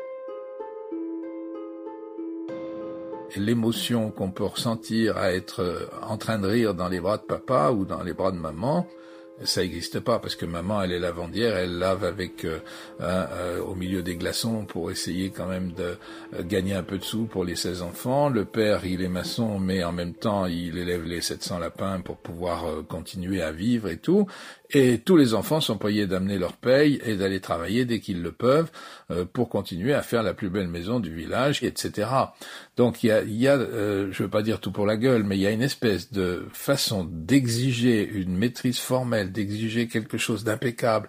l'émotion 3.36 4.10
qu'on 4.10 4.30
peut 4.30 4.44
ressentir 4.44 5.16
à 5.16 5.32
être 5.32 5.62
euh, 5.62 5.86
en 6.02 6.16
train 6.16 6.38
de 6.38 6.46
rire 6.46 6.74
dans 6.74 6.88
les 6.88 7.00
bras 7.00 7.18
de 7.18 7.22
papa 7.22 7.70
ou 7.70 7.84
dans 7.84 8.02
les 8.02 8.12
bras 8.12 8.32
de 8.32 8.38
maman, 8.38 8.86
ça 9.44 9.60
n'existe 9.60 10.00
pas 10.00 10.18
parce 10.18 10.34
que 10.34 10.46
maman 10.46 10.82
elle 10.82 10.90
est 10.90 10.98
lavandière, 10.98 11.56
elle 11.56 11.78
lave 11.78 12.02
avec 12.02 12.44
euh, 12.44 12.58
euh, 13.00 13.60
au 13.60 13.76
milieu 13.76 14.02
des 14.02 14.16
glaçons 14.16 14.64
pour 14.64 14.90
essayer 14.90 15.30
quand 15.30 15.46
même 15.46 15.72
de 15.72 15.96
gagner 16.42 16.74
un 16.74 16.82
peu 16.82 16.98
de 16.98 17.04
sous 17.04 17.26
pour 17.26 17.44
les 17.44 17.54
16 17.54 17.82
enfants. 17.82 18.30
Le 18.30 18.44
père 18.44 18.84
il 18.84 19.00
est 19.00 19.08
maçon 19.08 19.60
mais 19.60 19.84
en 19.84 19.92
même 19.92 20.14
temps 20.14 20.46
il 20.46 20.76
élève 20.76 21.04
les 21.04 21.20
700 21.20 21.60
lapins 21.60 22.00
pour 22.00 22.16
pouvoir 22.16 22.64
continuer 22.88 23.40
à 23.40 23.52
vivre 23.52 23.88
et 23.88 23.98
tout. 23.98 24.26
Et 24.70 24.98
tous 24.98 25.16
les 25.16 25.32
enfants 25.32 25.60
sont 25.60 25.78
priés 25.78 26.06
d'amener 26.06 26.36
leur 26.36 26.52
paye 26.52 27.00
et 27.04 27.16
d'aller 27.16 27.40
travailler 27.40 27.86
dès 27.86 28.00
qu'ils 28.00 28.20
le 28.20 28.32
peuvent 28.32 28.70
euh, 29.10 29.24
pour 29.24 29.48
continuer 29.48 29.94
à 29.94 30.02
faire 30.02 30.22
la 30.22 30.34
plus 30.34 30.50
belle 30.50 30.68
maison 30.68 31.00
du 31.00 31.14
village, 31.14 31.62
etc. 31.62 32.08
Donc 32.76 33.02
il 33.02 33.06
y 33.06 33.10
a, 33.10 33.22
y 33.22 33.48
a 33.48 33.56
euh, 33.56 34.08
je 34.12 34.22
veux 34.22 34.28
pas 34.28 34.42
dire 34.42 34.60
tout 34.60 34.70
pour 34.70 34.84
la 34.84 34.98
gueule, 34.98 35.24
mais 35.24 35.38
il 35.38 35.40
y 35.40 35.46
a 35.46 35.52
une 35.52 35.62
espèce 35.62 36.12
de 36.12 36.46
façon 36.52 37.08
d'exiger 37.10 38.06
une 38.06 38.36
maîtrise 38.36 38.78
formelle, 38.78 39.32
d'exiger 39.32 39.88
quelque 39.88 40.18
chose 40.18 40.44
d'impeccable 40.44 41.08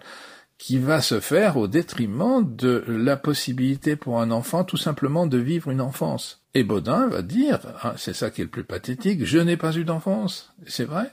qui 0.56 0.78
va 0.78 1.00
se 1.00 1.20
faire 1.20 1.56
au 1.56 1.68
détriment 1.68 2.44
de 2.44 2.84
la 2.86 3.16
possibilité 3.16 3.96
pour 3.96 4.20
un 4.20 4.30
enfant 4.30 4.62
tout 4.62 4.76
simplement 4.76 5.26
de 5.26 5.38
vivre 5.38 5.70
une 5.70 5.80
enfance. 5.80 6.42
Et 6.52 6.64
Baudin 6.64 7.08
va 7.08 7.22
dire, 7.22 7.60
hein, 7.82 7.94
c'est 7.96 8.14
ça 8.14 8.30
qui 8.30 8.42
est 8.42 8.44
le 8.44 8.50
plus 8.50 8.64
pathétique, 8.64 9.24
je 9.24 9.38
n'ai 9.38 9.56
pas 9.56 9.74
eu 9.76 9.84
d'enfance. 9.84 10.52
C'est 10.66 10.84
vrai? 10.84 11.10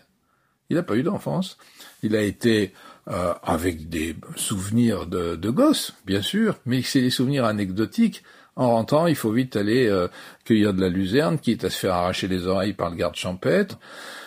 Il 0.69 0.75
n'a 0.75 0.83
pas 0.83 0.95
eu 0.95 1.03
d'enfance. 1.03 1.57
Il 2.03 2.15
a 2.15 2.21
été 2.21 2.73
euh, 3.07 3.33
avec 3.43 3.89
des 3.89 4.15
souvenirs 4.35 5.05
de, 5.07 5.35
de 5.35 5.49
gosse, 5.49 5.93
bien 6.05 6.21
sûr, 6.21 6.55
mais 6.65 6.81
c'est 6.81 7.01
des 7.01 7.09
souvenirs 7.09 7.45
anecdotiques. 7.45 8.23
En 8.55 8.71
rentrant, 8.71 9.07
il 9.07 9.15
faut 9.15 9.31
vite 9.31 9.55
aller 9.55 9.87
euh, 9.87 10.07
cueillir 10.43 10.73
de 10.73 10.81
la 10.81 10.89
luzerne, 10.89 11.37
quitte 11.39 11.63
à 11.63 11.69
se 11.69 11.77
faire 11.77 11.93
arracher 11.93 12.27
les 12.27 12.47
oreilles 12.47 12.73
par 12.73 12.89
le 12.89 12.95
garde 12.95 13.15
champêtre. 13.15 13.77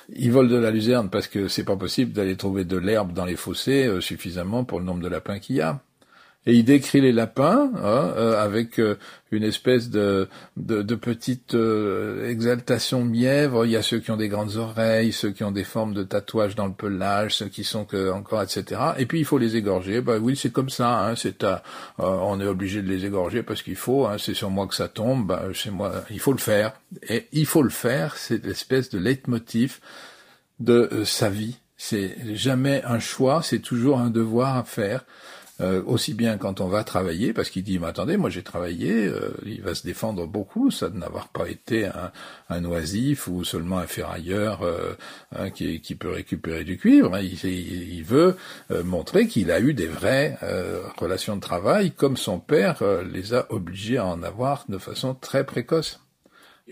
Il 0.08 0.32
vole 0.32 0.48
de 0.48 0.56
la 0.56 0.70
luzerne 0.70 1.10
parce 1.10 1.26
que 1.26 1.48
c'est 1.48 1.64
pas 1.64 1.76
possible 1.76 2.12
d'aller 2.12 2.36
trouver 2.36 2.64
de 2.64 2.76
l'herbe 2.76 3.12
dans 3.12 3.24
les 3.24 3.36
fossés 3.36 3.86
euh, 3.86 4.00
suffisamment 4.00 4.64
pour 4.64 4.78
le 4.78 4.86
nombre 4.86 5.02
de 5.02 5.08
lapins 5.08 5.40
qu'il 5.40 5.56
y 5.56 5.60
a 5.60 5.80
et 6.46 6.54
il 6.54 6.64
décrit 6.64 7.02
les 7.02 7.12
lapins 7.12 7.70
hein, 7.76 8.12
euh, 8.16 8.42
avec 8.42 8.80
euh, 8.80 8.96
une 9.30 9.42
espèce 9.42 9.90
de, 9.90 10.26
de, 10.56 10.80
de 10.80 10.94
petite 10.94 11.54
euh, 11.54 12.30
exaltation 12.30 13.04
mièvre. 13.04 13.66
Il 13.66 13.72
y 13.72 13.76
a 13.76 13.82
ceux 13.82 13.98
qui 13.98 14.10
ont 14.10 14.16
des 14.16 14.28
grandes 14.28 14.56
oreilles, 14.56 15.12
ceux 15.12 15.32
qui 15.32 15.44
ont 15.44 15.50
des 15.50 15.64
formes 15.64 15.92
de 15.92 16.02
tatouages 16.02 16.54
dans 16.54 16.64
le 16.66 16.72
pelage, 16.72 17.34
ceux 17.34 17.48
qui 17.48 17.62
sont 17.62 17.84
que 17.84 18.10
encore, 18.10 18.42
etc. 18.42 18.80
Et 18.96 19.04
puis 19.04 19.18
il 19.18 19.26
faut 19.26 19.36
les 19.36 19.56
égorger. 19.56 20.00
Bah 20.00 20.16
oui, 20.18 20.34
c'est 20.34 20.50
comme 20.50 20.70
ça. 20.70 21.08
Hein, 21.08 21.14
c'est 21.14 21.44
on 21.98 22.40
est 22.40 22.46
obligé 22.46 22.80
de 22.80 22.88
les 22.88 23.04
égorger 23.04 23.42
parce 23.42 23.60
qu'il 23.60 23.76
faut. 23.76 24.06
Hein, 24.06 24.16
c'est 24.18 24.34
sur 24.34 24.48
moi 24.48 24.66
que 24.66 24.74
ça 24.74 24.88
tombe. 24.88 25.26
Bah, 25.26 25.42
c'est 25.54 25.70
moi. 25.70 25.92
Il 26.10 26.20
faut 26.20 26.32
le 26.32 26.38
faire. 26.38 26.72
Et 27.06 27.26
il 27.32 27.44
faut 27.44 27.62
le 27.62 27.68
faire. 27.68 28.16
C'est 28.16 28.42
l'espèce 28.42 28.88
de 28.88 28.98
leitmotiv 28.98 29.80
de 30.58 31.04
sa 31.04 31.28
vie. 31.28 31.58
C'est 31.76 32.34
jamais 32.34 32.82
un 32.86 32.98
choix. 32.98 33.42
C'est 33.42 33.58
toujours 33.58 34.00
un 34.00 34.08
devoir 34.08 34.56
à 34.56 34.64
faire. 34.64 35.04
Euh, 35.60 35.82
aussi 35.84 36.14
bien 36.14 36.38
quand 36.38 36.60
on 36.60 36.68
va 36.68 36.84
travailler, 36.84 37.32
parce 37.32 37.50
qu'il 37.50 37.62
dit, 37.62 37.78
mais 37.78 37.88
attendez, 37.88 38.16
moi 38.16 38.30
j'ai 38.30 38.42
travaillé, 38.42 39.06
euh, 39.06 39.34
il 39.44 39.60
va 39.60 39.74
se 39.74 39.84
défendre 39.84 40.26
beaucoup, 40.26 40.70
ça 40.70 40.88
de 40.88 40.96
n'avoir 40.96 41.28
pas 41.28 41.48
été 41.48 41.86
un, 41.86 42.12
un, 42.48 42.64
oisif 42.64 43.28
ou 43.28 43.44
seulement 43.44 43.78
un 43.78 43.86
ferrailleur 43.86 44.62
euh, 44.62 44.94
hein, 45.36 45.50
qui, 45.50 45.78
peut 45.94 46.10
récupérer 46.10 46.64
du 46.64 46.78
cuivre. 46.78 47.14
Hein. 47.14 47.20
Il, 47.20 47.44
il, 47.44 48.04
veut 48.04 48.36
montrer 48.84 49.26
qu'il 49.26 49.50
a 49.50 49.60
eu 49.60 49.74
des 49.74 49.86
vraies 49.86 50.38
relations 50.96 51.36
de 51.36 51.40
travail, 51.40 51.90
comme 51.90 52.16
son 52.16 52.40
père 52.40 52.82
les 53.12 53.34
a 53.34 53.46
obligés 53.52 53.98
à 53.98 54.06
en 54.06 54.22
avoir 54.22 54.64
de 54.68 54.78
façon 54.78 55.14
très 55.14 55.44
précoce. 55.44 56.00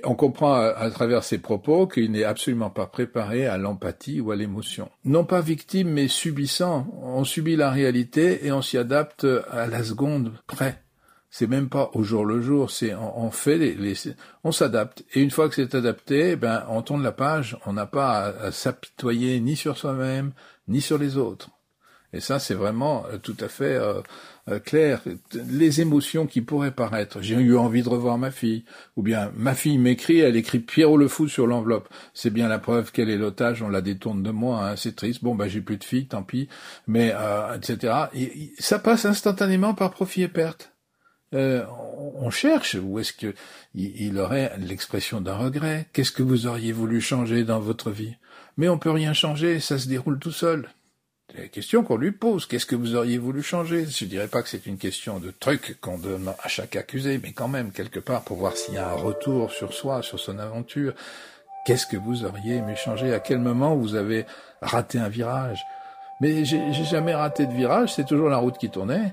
On 0.04 0.14
comprend 0.14 0.54
à, 0.54 0.90
travers 0.90 1.24
ses 1.24 1.38
propos 1.38 1.86
qu'il 1.86 2.10
n'est 2.12 2.24
absolument 2.24 2.70
pas 2.70 2.86
préparé 2.86 3.46
à 3.46 3.58
l'empathie 3.58 4.20
ou 4.20 4.30
à 4.30 4.36
l'émotion. 4.36 4.90
Non 5.04 5.24
pas 5.24 5.40
victime, 5.40 5.90
mais 5.90 6.08
subissant. 6.08 6.86
On 7.02 7.24
subit 7.24 7.56
la 7.56 7.70
réalité 7.70 8.46
et 8.46 8.52
on 8.52 8.62
s'y 8.62 8.78
adapte 8.78 9.26
à 9.50 9.66
la 9.66 9.82
seconde 9.82 10.32
près. 10.46 10.82
C'est 11.30 11.46
même 11.46 11.68
pas 11.68 11.90
au 11.92 12.02
jour 12.02 12.24
le 12.24 12.40
jour, 12.40 12.70
c'est 12.70 12.94
on, 12.94 13.30
fait 13.30 13.58
les, 13.58 13.94
on 14.44 14.52
s'adapte 14.52 15.04
et 15.12 15.20
une 15.20 15.30
fois 15.30 15.50
que 15.50 15.54
c'est 15.54 15.74
adapté, 15.74 16.36
ben 16.36 16.64
on 16.70 16.80
tourne 16.80 17.02
la 17.02 17.12
page. 17.12 17.58
On 17.66 17.74
n'a 17.74 17.84
pas 17.84 18.28
à 18.40 18.50
s'apitoyer 18.50 19.38
ni 19.40 19.54
sur 19.54 19.76
soi-même 19.76 20.32
ni 20.68 20.80
sur 20.80 20.96
les 20.96 21.16
autres. 21.16 21.50
Et 22.12 22.20
ça, 22.20 22.38
c'est 22.38 22.54
vraiment 22.54 23.04
euh, 23.12 23.18
tout 23.18 23.36
à 23.40 23.48
fait 23.48 23.74
euh, 23.74 24.00
euh, 24.48 24.58
clair. 24.58 25.02
Les 25.32 25.82
émotions 25.82 26.26
qui 26.26 26.40
pourraient 26.40 26.70
paraître, 26.70 27.20
j'ai 27.20 27.34
eu 27.34 27.56
envie 27.56 27.82
de 27.82 27.88
revoir 27.88 28.16
ma 28.16 28.30
fille, 28.30 28.64
ou 28.96 29.02
bien 29.02 29.30
ma 29.36 29.54
fille 29.54 29.76
m'écrit, 29.76 30.20
elle 30.20 30.36
écrit 30.36 30.58
Pierrot 30.58 30.96
le 30.96 31.08
fou 31.08 31.28
sur 31.28 31.46
l'enveloppe. 31.46 31.88
C'est 32.14 32.30
bien 32.30 32.48
la 32.48 32.58
preuve 32.58 32.92
qu'elle 32.92 33.10
est 33.10 33.18
l'otage, 33.18 33.62
on 33.62 33.68
la 33.68 33.82
détourne 33.82 34.22
de 34.22 34.30
moi, 34.30 34.70
hein, 34.70 34.76
c'est 34.76 34.96
triste. 34.96 35.22
Bon, 35.22 35.34
bah 35.34 35.48
j'ai 35.48 35.60
plus 35.60 35.76
de 35.76 35.84
fille, 35.84 36.06
tant 36.06 36.22
pis. 36.22 36.48
Mais 36.86 37.12
etc. 37.54 38.06
Et, 38.14 38.52
ça 38.58 38.78
passe 38.78 39.04
instantanément 39.04 39.74
par 39.74 39.90
profit 39.90 40.22
et 40.22 40.28
perte. 40.28 40.72
on 41.32 42.30
cherche 42.30 42.76
où 42.82 42.98
est-ce 42.98 43.12
que 43.12 43.34
il 43.74 44.18
aurait 44.18 44.52
l'expression 44.58 45.20
d'un 45.20 45.36
regret? 45.36 45.88
Qu'est-ce 45.92 46.12
que 46.12 46.22
vous 46.22 46.46
auriez 46.46 46.72
voulu 46.72 47.02
changer 47.02 47.44
dans 47.44 47.60
votre 47.60 47.90
vie? 47.90 48.16
Mais 48.56 48.68
on 48.68 48.78
peut 48.78 48.90
rien 48.90 49.12
changer, 49.12 49.60
ça 49.60 49.78
se 49.78 49.88
déroule 49.88 50.18
tout 50.18 50.32
seul. 50.32 50.68
La 51.36 51.46
question 51.46 51.84
qu'on 51.84 51.96
lui 51.96 52.12
pose. 52.12 52.46
Qu'est-ce 52.46 52.64
que 52.64 52.74
vous 52.74 52.94
auriez 52.94 53.18
voulu 53.18 53.42
changer? 53.42 53.84
Je 53.84 54.06
dirais 54.06 54.28
pas 54.28 54.42
que 54.42 54.48
c'est 54.48 54.64
une 54.64 54.78
question 54.78 55.18
de 55.18 55.30
truc 55.30 55.78
qu'on 55.80 55.98
donne 55.98 56.32
à 56.42 56.48
chaque 56.48 56.74
accusé, 56.74 57.20
mais 57.22 57.32
quand 57.32 57.48
même, 57.48 57.70
quelque 57.70 58.00
part, 58.00 58.22
pour 58.22 58.38
voir 58.38 58.56
s'il 58.56 58.74
y 58.74 58.78
a 58.78 58.88
un 58.88 58.94
retour 58.94 59.52
sur 59.52 59.74
soi, 59.74 60.02
sur 60.02 60.18
son 60.18 60.38
aventure. 60.38 60.94
Qu'est-ce 61.66 61.86
que 61.86 61.98
vous 61.98 62.24
auriez 62.24 62.56
aimé 62.56 62.76
changer? 62.76 63.12
À 63.12 63.20
quel 63.20 63.40
moment 63.40 63.76
vous 63.76 63.94
avez 63.94 64.24
raté 64.62 64.98
un 64.98 65.10
virage? 65.10 65.62
Mais 66.20 66.46
j'ai 66.46 66.72
jamais 66.72 67.14
raté 67.14 67.46
de 67.46 67.52
virage, 67.52 67.94
c'est 67.94 68.06
toujours 68.06 68.30
la 68.30 68.38
route 68.38 68.56
qui 68.56 68.70
tournait. 68.70 69.12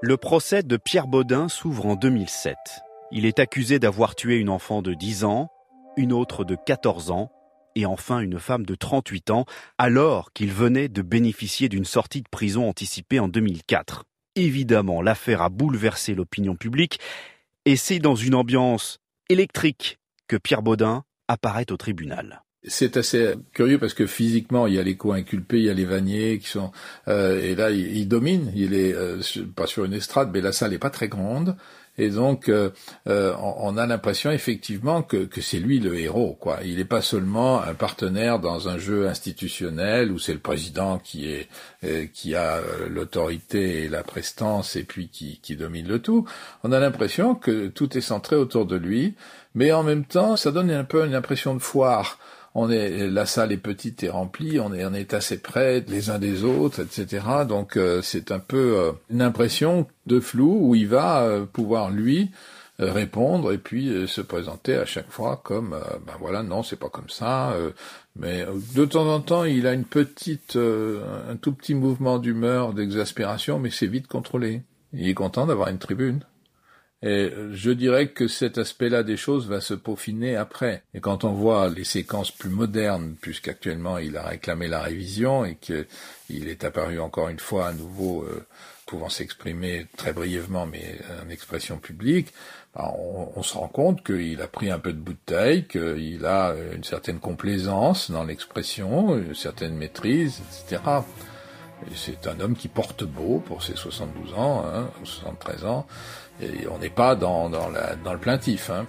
Le 0.00 0.16
procès 0.16 0.62
de 0.62 0.76
Pierre 0.76 1.06
Baudin 1.06 1.48
s'ouvre 1.48 1.86
en 1.86 1.96
2007. 1.96 2.56
Il 3.16 3.26
est 3.26 3.38
accusé 3.38 3.78
d'avoir 3.78 4.16
tué 4.16 4.38
une 4.38 4.48
enfant 4.48 4.82
de 4.82 4.92
10 4.92 5.22
ans, 5.22 5.48
une 5.96 6.12
autre 6.12 6.44
de 6.44 6.56
14 6.56 7.12
ans 7.12 7.30
et 7.76 7.86
enfin 7.86 8.18
une 8.18 8.40
femme 8.40 8.66
de 8.66 8.74
38 8.74 9.30
ans 9.30 9.44
alors 9.78 10.32
qu'il 10.32 10.52
venait 10.52 10.88
de 10.88 11.00
bénéficier 11.00 11.68
d'une 11.68 11.84
sortie 11.84 12.22
de 12.22 12.28
prison 12.28 12.68
anticipée 12.68 13.20
en 13.20 13.28
2004. 13.28 14.04
Évidemment, 14.34 15.00
l'affaire 15.00 15.42
a 15.42 15.48
bouleversé 15.48 16.16
l'opinion 16.16 16.56
publique 16.56 16.98
et 17.66 17.76
c'est 17.76 18.00
dans 18.00 18.16
une 18.16 18.34
ambiance 18.34 18.98
électrique 19.28 20.00
que 20.26 20.36
Pierre 20.36 20.62
Baudin 20.62 21.04
apparaît 21.28 21.70
au 21.70 21.76
tribunal. 21.76 22.42
C'est 22.66 22.96
assez 22.96 23.34
curieux 23.52 23.78
parce 23.78 23.94
que 23.94 24.06
physiquement, 24.06 24.66
il 24.66 24.74
y 24.74 24.78
a 24.80 24.82
les 24.82 24.96
co-inculpés, 24.96 25.58
il 25.58 25.66
y 25.66 25.70
a 25.70 25.74
les 25.74 25.84
vanniers 25.84 26.38
qui 26.40 26.48
sont 26.48 26.72
euh, 27.06 27.40
et 27.40 27.54
là, 27.54 27.70
il, 27.70 28.08
domine. 28.08 28.50
Il 28.56 28.74
est 28.74 28.92
euh, 28.92 29.20
pas 29.54 29.66
sur 29.66 29.84
une 29.84 29.92
estrade, 29.92 30.30
mais 30.32 30.40
la 30.40 30.50
salle 30.50 30.72
est 30.72 30.78
pas 30.78 30.90
très 30.90 31.08
grande. 31.08 31.56
Et 31.96 32.10
donc, 32.10 32.48
euh, 32.48 32.70
euh, 33.08 33.34
on, 33.38 33.76
a 33.76 33.86
l'impression 33.86 34.32
effectivement 34.32 35.02
que, 35.02 35.24
que 35.24 35.40
c'est 35.40 35.58
lui 35.58 35.78
le 35.78 35.96
héros. 35.98 36.36
Quoi. 36.40 36.58
Il 36.64 36.76
n'est 36.76 36.84
pas 36.84 37.02
seulement 37.02 37.62
un 37.62 37.74
partenaire 37.74 38.40
dans 38.40 38.68
un 38.68 38.78
jeu 38.78 39.06
institutionnel 39.08 40.10
où 40.10 40.18
c'est 40.18 40.32
le 40.32 40.40
président 40.40 40.98
qui 40.98 41.30
est 41.30 41.48
euh, 41.84 42.06
qui 42.12 42.34
a 42.34 42.60
l'autorité 42.88 43.84
et 43.84 43.88
la 43.88 44.02
prestance 44.02 44.74
et 44.74 44.84
puis 44.84 45.08
qui, 45.08 45.38
qui 45.40 45.54
domine 45.54 45.86
le 45.86 46.00
tout. 46.00 46.26
On 46.64 46.72
a 46.72 46.80
l'impression 46.80 47.34
que 47.34 47.68
tout 47.68 47.96
est 47.96 48.00
centré 48.00 48.34
autour 48.34 48.66
de 48.66 48.76
lui, 48.76 49.14
mais 49.54 49.70
en 49.70 49.84
même 49.84 50.04
temps, 50.04 50.36
ça 50.36 50.50
donne 50.50 50.70
un 50.70 50.84
peu 50.84 51.06
une 51.06 51.14
impression 51.14 51.54
de 51.54 51.60
foire 51.60 52.18
on 52.54 52.70
est 52.70 53.08
la 53.08 53.26
salle 53.26 53.52
est 53.52 53.56
petite 53.56 54.02
et 54.04 54.08
remplie, 54.08 54.60
on 54.60 54.72
est 54.72 54.84
on 54.84 54.94
est 54.94 55.12
assez 55.12 55.38
près 55.38 55.84
les 55.88 56.10
uns 56.10 56.18
des 56.18 56.44
autres, 56.44 56.80
etc. 56.80 57.24
Donc 57.48 57.76
euh, 57.76 58.00
c'est 58.02 58.30
un 58.30 58.38
peu 58.38 58.78
euh, 58.78 58.92
une 59.10 59.22
impression 59.22 59.86
de 60.06 60.20
flou 60.20 60.68
où 60.68 60.74
il 60.74 60.86
va 60.86 61.22
euh, 61.22 61.44
pouvoir 61.44 61.90
lui 61.90 62.30
répondre 62.78 63.52
et 63.52 63.58
puis 63.58 64.08
se 64.08 64.20
présenter 64.20 64.74
à 64.74 64.84
chaque 64.84 65.08
fois 65.08 65.40
comme 65.44 65.80
ben 66.04 66.14
voilà 66.18 66.42
non 66.42 66.64
c'est 66.64 66.74
pas 66.74 66.88
comme 66.88 67.08
ça 67.08 67.56
mais 68.16 68.44
de 68.74 68.84
temps 68.84 69.06
en 69.14 69.20
temps 69.20 69.44
il 69.44 69.68
a 69.68 69.72
une 69.74 69.84
petite 69.84 70.56
un 70.56 71.36
tout 71.36 71.52
petit 71.52 71.74
mouvement 71.76 72.18
d'humeur 72.18 72.72
d'exaspération 72.72 73.60
mais 73.60 73.70
c'est 73.70 73.86
vite 73.86 74.08
contrôlé 74.08 74.62
il 74.92 75.08
est 75.08 75.14
content 75.14 75.46
d'avoir 75.46 75.68
une 75.68 75.78
tribune 75.78 76.24
et 77.06 77.30
je 77.52 77.70
dirais 77.70 78.08
que 78.08 78.28
cet 78.28 78.56
aspect-là 78.56 79.02
des 79.02 79.18
choses 79.18 79.46
va 79.46 79.60
se 79.60 79.74
peaufiner 79.74 80.36
après. 80.36 80.82
Et 80.94 81.00
quand 81.00 81.24
on 81.24 81.34
voit 81.34 81.68
les 81.68 81.84
séquences 81.84 82.30
plus 82.30 82.48
modernes, 82.48 83.14
puisqu'actuellement 83.20 83.98
il 83.98 84.16
a 84.16 84.22
réclamé 84.22 84.68
la 84.68 84.80
révision 84.80 85.44
et 85.44 85.56
qu'il 85.56 86.48
est 86.48 86.64
apparu 86.64 86.98
encore 87.00 87.28
une 87.28 87.38
fois 87.38 87.68
à 87.68 87.72
nouveau 87.74 88.22
euh, 88.22 88.46
pouvant 88.86 89.10
s'exprimer 89.10 89.86
très 89.98 90.14
brièvement, 90.14 90.64
mais 90.66 90.98
en 91.22 91.28
expression 91.28 91.76
publique, 91.76 92.32
ben, 92.74 92.90
on, 93.36 93.42
se 93.42 93.54
rend 93.54 93.68
compte 93.68 94.02
qu'il 94.02 94.40
a 94.40 94.48
pris 94.48 94.70
un 94.70 94.78
peu 94.78 94.94
de 94.94 94.98
bouteille, 94.98 95.66
qu'il 95.66 96.24
a 96.24 96.54
une 96.74 96.84
certaine 96.84 97.18
complaisance 97.18 98.10
dans 98.10 98.24
l'expression, 98.24 99.18
une 99.18 99.34
certaine 99.34 99.76
maîtrise, 99.76 100.40
etc. 100.40 100.80
C'est 101.94 102.26
un 102.26 102.40
homme 102.40 102.56
qui 102.56 102.68
porte 102.68 103.04
beau 103.04 103.42
pour 103.44 103.62
ses 103.62 103.76
72 103.76 104.32
ans, 104.34 104.64
hein, 104.66 104.88
73 105.04 105.64
ans, 105.66 105.86
on 106.70 106.78
n'est 106.78 106.90
pas 106.90 107.14
dans, 107.14 107.48
le 107.48 108.18
plaintif. 108.18 108.70
Hein. 108.70 108.86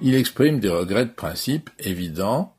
Il 0.00 0.14
exprime 0.14 0.60
des 0.60 0.68
regrets 0.68 1.06
de 1.06 1.10
principe 1.10 1.70
évidents, 1.80 2.54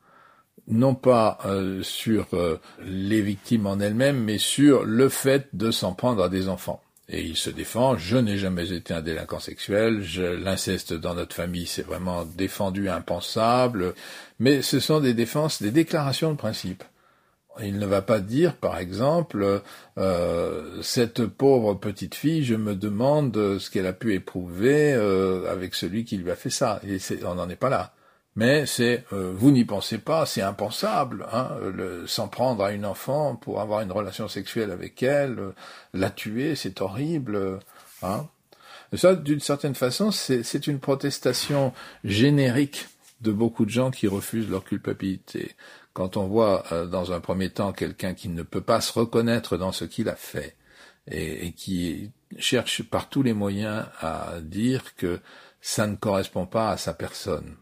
non 0.67 0.93
pas 0.93 1.39
euh, 1.45 1.81
sur 1.83 2.27
euh, 2.33 2.59
les 2.83 3.21
victimes 3.21 3.65
en 3.65 3.79
elles-mêmes, 3.79 4.21
mais 4.21 4.37
sur 4.37 4.83
le 4.83 5.09
fait 5.09 5.47
de 5.53 5.71
s'en 5.71 5.93
prendre 5.93 6.23
à 6.23 6.29
des 6.29 6.49
enfants. 6.49 6.81
Et 7.11 7.23
il 7.23 7.37
se 7.37 7.49
défend, 7.49 7.97
je 7.97 8.17
n'ai 8.17 8.37
jamais 8.37 8.71
été 8.71 8.93
un 8.93 9.01
délinquant 9.01 9.39
sexuel, 9.39 10.03
l'inceste 10.43 10.93
dans 10.93 11.15
notre 11.15 11.35
famille 11.35 11.65
c'est 11.65 11.85
vraiment 11.85 12.23
défendu, 12.23 12.87
impensable, 12.87 13.95
mais 14.37 14.61
ce 14.61 14.79
sont 14.79 14.99
des 14.99 15.15
défenses, 15.15 15.59
des 15.59 15.71
déclarations 15.71 16.31
de 16.31 16.37
principe. 16.37 16.83
Il 17.63 17.79
ne 17.79 17.85
va 17.85 18.01
pas 18.01 18.19
dire, 18.19 18.55
par 18.55 18.77
exemple, 18.77 19.61
euh, 19.97 20.81
cette 20.81 21.25
pauvre 21.25 21.73
petite 21.73 22.15
fille, 22.15 22.43
je 22.43 22.55
me 22.55 22.75
demande 22.75 23.57
ce 23.59 23.69
qu'elle 23.69 23.87
a 23.87 23.93
pu 23.93 24.13
éprouver 24.13 24.93
euh, 24.93 25.51
avec 25.51 25.75
celui 25.75 26.05
qui 26.05 26.17
lui 26.17 26.31
a 26.31 26.35
fait 26.35 26.49
ça. 26.49 26.81
On 27.25 27.35
n'en 27.35 27.49
est 27.49 27.55
pas 27.55 27.69
là. 27.69 27.93
Mais 28.35 28.65
c'est, 28.65 29.03
euh, 29.11 29.33
vous 29.35 29.51
n'y 29.51 29.65
pensez 29.65 29.97
pas, 29.97 30.25
c'est 30.25 30.41
impensable, 30.41 31.25
hein, 31.33 31.49
s'en 32.05 32.27
prendre 32.27 32.63
à 32.63 32.71
une 32.71 32.85
enfant 32.85 33.35
pour 33.35 33.59
avoir 33.59 33.81
une 33.81 33.91
relation 33.91 34.27
sexuelle 34.27 34.71
avec 34.71 35.03
elle, 35.03 35.53
la 35.93 36.09
tuer, 36.09 36.55
c'est 36.55 36.81
horrible. 36.81 37.59
Hein. 38.01 38.27
Ça, 38.93 39.15
d'une 39.15 39.39
certaine 39.39 39.75
façon, 39.75 40.11
c'est 40.11 40.67
une 40.67 40.79
protestation 40.79 41.73
générique 42.03 42.87
de 43.21 43.31
beaucoup 43.31 43.65
de 43.65 43.69
gens 43.69 43.91
qui 43.91 44.07
refusent 44.07 44.49
leur 44.49 44.63
culpabilité. 44.63 45.55
Quand 45.99 46.15
on 46.15 46.27
voit 46.27 46.63
euh, 46.71 46.85
dans 46.85 47.11
un 47.11 47.19
premier 47.19 47.49
temps 47.49 47.73
quelqu'un 47.73 48.13
qui 48.13 48.29
ne 48.29 48.41
peut 48.41 48.61
pas 48.61 48.79
se 48.79 48.97
reconnaître 48.97 49.57
dans 49.57 49.73
ce 49.73 49.83
qu'il 49.83 50.07
a 50.07 50.15
fait 50.15 50.55
et, 51.11 51.51
qui 51.51 52.11
cherche 52.37 52.83
par 52.83 53.09
tous 53.09 53.21
les 53.21 53.33
moyens 53.33 53.83
à 53.99 54.35
dire 54.41 54.95
que 54.95 55.19
ça 55.59 55.87
ne 55.87 55.97
correspond 55.97 56.45
pas 56.45 56.69
à 56.69 56.77
sa 56.77 56.93
personne. 56.93 57.57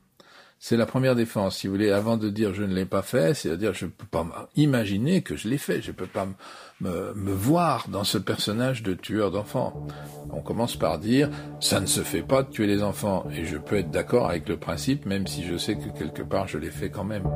C'est 0.60 0.78
la 0.78 0.86
première 0.86 1.16
défense, 1.16 1.58
si 1.58 1.66
vous 1.66 1.74
voulez, 1.74 1.90
avant 1.90 2.16
de 2.16 2.30
dire 2.30 2.54
je 2.54 2.62
ne 2.62 2.76
l'ai 2.76 2.86
pas 2.86 3.02
fait, 3.02 3.34
c'est-à-dire 3.34 3.74
je 3.74 3.86
ne 3.86 3.90
peux 3.90 4.06
pas 4.06 4.28
imaginer 4.56 5.24
que 5.24 5.36
je 5.36 5.48
l'ai 5.48 5.58
fait, 5.58 5.82
je 5.82 5.90
ne 5.90 5.96
peux 5.96 6.06
pas 6.06 6.28
me, 6.80 7.16
me, 7.16 7.34
voir 7.34 7.90
dans 7.90 8.04
ce 8.04 8.20
personnage 8.20 8.84
de 8.84 8.94
tueur 8.94 9.32
d'enfants. 9.32 9.88
On 10.32 10.42
commence 10.42 10.76
par 10.76 11.00
dire 11.00 11.32
ça 11.60 11.80
ne 11.80 11.88
se 11.88 12.02
fait 12.02 12.22
pas 12.22 12.44
de 12.44 12.52
tuer 12.52 12.68
les 12.68 12.84
enfants, 12.84 13.26
et 13.32 13.46
je 13.46 13.58
peux 13.58 13.78
être 13.78 13.90
d'accord 13.90 14.30
avec 14.30 14.48
le 14.48 14.58
principe, 14.58 15.08
même 15.08 15.26
si 15.26 15.44
je 15.44 15.58
sais 15.58 15.76
que 15.76 15.90
quelque 15.98 16.22
part 16.22 16.48
je 16.48 16.60
l'ai 16.60 16.70
fait 16.70 16.92
quand 16.92 17.04
même. 17.04 17.28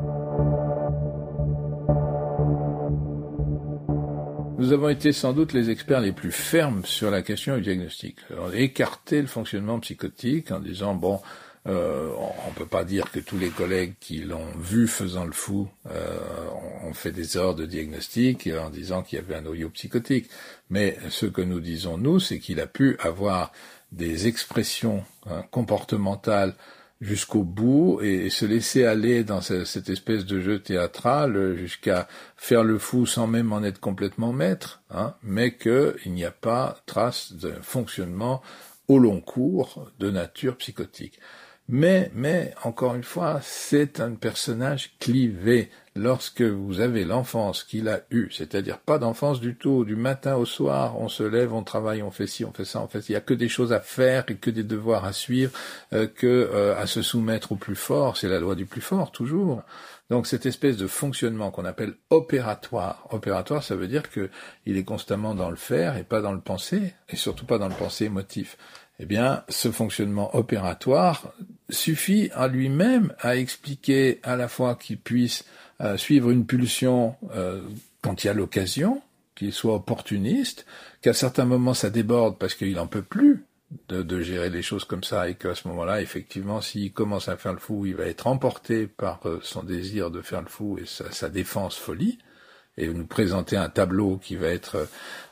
Nous 4.61 4.73
avons 4.73 4.89
été 4.89 5.11
sans 5.11 5.33
doute 5.33 5.53
les 5.53 5.71
experts 5.71 6.01
les 6.01 6.11
plus 6.11 6.31
fermes 6.31 6.85
sur 6.85 7.09
la 7.09 7.23
question 7.23 7.55
du 7.55 7.63
diagnostic. 7.63 8.17
On 8.37 8.51
a 8.51 8.55
écarté 8.57 9.19
le 9.19 9.25
fonctionnement 9.25 9.79
psychotique 9.79 10.51
en 10.51 10.59
disant 10.59 10.93
bon, 10.93 11.19
euh, 11.67 12.11
on 12.45 12.49
ne 12.49 12.53
peut 12.53 12.67
pas 12.67 12.83
dire 12.83 13.09
que 13.09 13.19
tous 13.19 13.39
les 13.39 13.49
collègues 13.49 13.95
qui 13.99 14.19
l'ont 14.19 14.45
vu 14.59 14.87
faisant 14.87 15.25
le 15.25 15.31
fou 15.31 15.67
euh, 15.89 16.19
ont 16.83 16.93
fait 16.93 17.11
des 17.11 17.37
erreurs 17.37 17.55
de 17.55 17.65
diagnostic 17.65 18.47
en 18.55 18.69
disant 18.69 19.01
qu'il 19.01 19.17
y 19.17 19.21
avait 19.23 19.33
un 19.33 19.41
noyau 19.41 19.69
psychotique. 19.69 20.29
Mais 20.69 20.95
ce 21.09 21.25
que 21.25 21.41
nous 21.41 21.59
disons 21.59 21.97
nous, 21.97 22.19
c'est 22.19 22.37
qu'il 22.37 22.59
a 22.59 22.67
pu 22.67 22.97
avoir 22.99 23.51
des 23.91 24.27
expressions 24.27 25.03
hein, 25.27 25.43
comportementales 25.49 26.53
jusqu'au 27.01 27.43
bout 27.43 27.99
et 28.01 28.29
se 28.29 28.45
laisser 28.45 28.85
aller 28.85 29.23
dans 29.23 29.41
cette 29.41 29.89
espèce 29.89 30.25
de 30.25 30.39
jeu 30.39 30.59
théâtral 30.59 31.55
jusqu'à 31.57 32.07
faire 32.37 32.63
le 32.63 32.77
fou 32.77 33.07
sans 33.07 33.25
même 33.25 33.51
en 33.51 33.63
être 33.63 33.79
complètement 33.79 34.31
maître, 34.31 34.83
hein, 34.91 35.15
mais 35.23 35.57
qu'il 35.57 36.13
n'y 36.13 36.23
a 36.23 36.31
pas 36.31 36.77
trace 36.85 37.33
de 37.33 37.53
fonctionnement 37.61 38.41
au 38.87 38.99
long 38.99 39.19
cours 39.19 39.91
de 39.99 40.11
nature 40.11 40.57
psychotique. 40.57 41.19
Mais, 41.67 42.11
mais, 42.13 42.53
encore 42.63 42.95
une 42.95 43.03
fois, 43.03 43.39
c'est 43.41 44.01
un 44.01 44.15
personnage 44.15 44.91
clivé. 44.99 45.69
Lorsque 45.95 46.41
vous 46.41 46.79
avez 46.79 47.05
l'enfance 47.05 47.63
qu'il 47.63 47.87
a 47.87 48.01
eue, 48.11 48.29
c'est-à-dire 48.31 48.79
pas 48.79 48.97
d'enfance 48.97 49.39
du 49.39 49.55
tout, 49.55 49.85
du 49.85 49.95
matin 49.95 50.35
au 50.35 50.45
soir, 50.45 50.99
on 50.99 51.09
se 51.09 51.23
lève, 51.23 51.53
on 51.53 51.63
travaille, 51.63 52.01
on 52.01 52.11
fait 52.11 52.27
ci, 52.27 52.45
on 52.45 52.53
fait 52.53 52.65
ça, 52.65 52.81
on 52.81 52.87
fait 52.87 53.07
Il 53.09 53.11
y 53.11 53.15
a 53.15 53.21
que 53.21 53.33
des 53.33 53.49
choses 53.49 53.73
à 53.73 53.81
faire 53.81 54.23
et 54.29 54.35
que 54.35 54.49
des 54.49 54.63
devoirs 54.63 55.05
à 55.05 55.13
suivre, 55.13 55.51
euh, 55.93 56.07
que 56.07 56.27
euh, 56.27 56.77
à 56.77 56.87
se 56.87 57.01
soumettre 57.01 57.51
au 57.51 57.55
plus 57.55 57.75
fort. 57.75 58.17
C'est 58.17 58.29
la 58.29 58.39
loi 58.39 58.55
du 58.55 58.65
plus 58.65 58.81
fort, 58.81 59.11
toujours. 59.11 59.63
Donc 60.09 60.27
cette 60.27 60.45
espèce 60.45 60.75
de 60.75 60.87
fonctionnement 60.87 61.51
qu'on 61.51 61.63
appelle 61.63 61.93
opératoire. 62.09 63.07
Opératoire, 63.11 63.63
ça 63.63 63.75
veut 63.75 63.87
dire 63.87 64.09
que 64.09 64.29
il 64.65 64.77
est 64.77 64.83
constamment 64.83 65.35
dans 65.35 65.49
le 65.49 65.55
faire 65.55 65.95
et 65.95 66.03
pas 66.03 66.19
dans 66.19 66.33
le 66.33 66.41
penser, 66.41 66.93
et 67.07 67.15
surtout 67.15 67.45
pas 67.45 67.57
dans 67.57 67.69
le 67.69 67.75
penser 67.75 68.05
émotif 68.05 68.57
eh 69.01 69.05
bien, 69.05 69.43
ce 69.49 69.71
fonctionnement 69.71 70.35
opératoire 70.35 71.33
suffit 71.69 72.29
à 72.33 72.47
lui-même 72.47 73.13
à 73.19 73.35
expliquer 73.35 74.19
à 74.21 74.35
la 74.35 74.47
fois 74.47 74.75
qu'il 74.75 74.99
puisse 74.99 75.43
euh, 75.81 75.97
suivre 75.97 76.29
une 76.29 76.45
pulsion 76.45 77.15
euh, 77.33 77.61
quand 78.01 78.23
il 78.23 78.27
y 78.27 78.29
a 78.29 78.33
l'occasion, 78.33 79.01
qu'il 79.33 79.53
soit 79.53 79.73
opportuniste, 79.73 80.67
qu'à 81.01 81.13
certains 81.13 81.45
moments 81.45 81.73
ça 81.73 81.89
déborde 81.89 82.37
parce 82.37 82.53
qu'il 82.53 82.77
en 82.79 82.85
peut 82.85 83.01
plus 83.01 83.43
de, 83.87 84.21
gérer 84.21 84.51
les 84.51 84.61
choses 84.61 84.83
comme 84.83 85.03
ça 85.03 85.29
et 85.29 85.35
qu'à 85.35 85.55
ce 85.55 85.67
moment-là, 85.69 86.01
effectivement, 86.01 86.61
s'il 86.61 86.91
commence 86.91 87.27
à 87.27 87.37
faire 87.37 87.53
le 87.53 87.59
fou, 87.59 87.87
il 87.87 87.95
va 87.95 88.05
être 88.05 88.27
emporté 88.27 88.85
par 88.85 89.21
euh, 89.25 89.39
son 89.41 89.63
désir 89.63 90.11
de 90.11 90.21
faire 90.21 90.41
le 90.41 90.49
fou 90.49 90.77
et 90.77 90.85
sa 90.85 91.29
défense 91.29 91.75
folie 91.75 92.19
et 92.77 92.87
nous 92.87 93.05
présenter 93.05 93.57
un 93.57 93.69
tableau 93.69 94.17
qui 94.17 94.35
va 94.35 94.47
être 94.47 94.75
euh, 94.75 94.85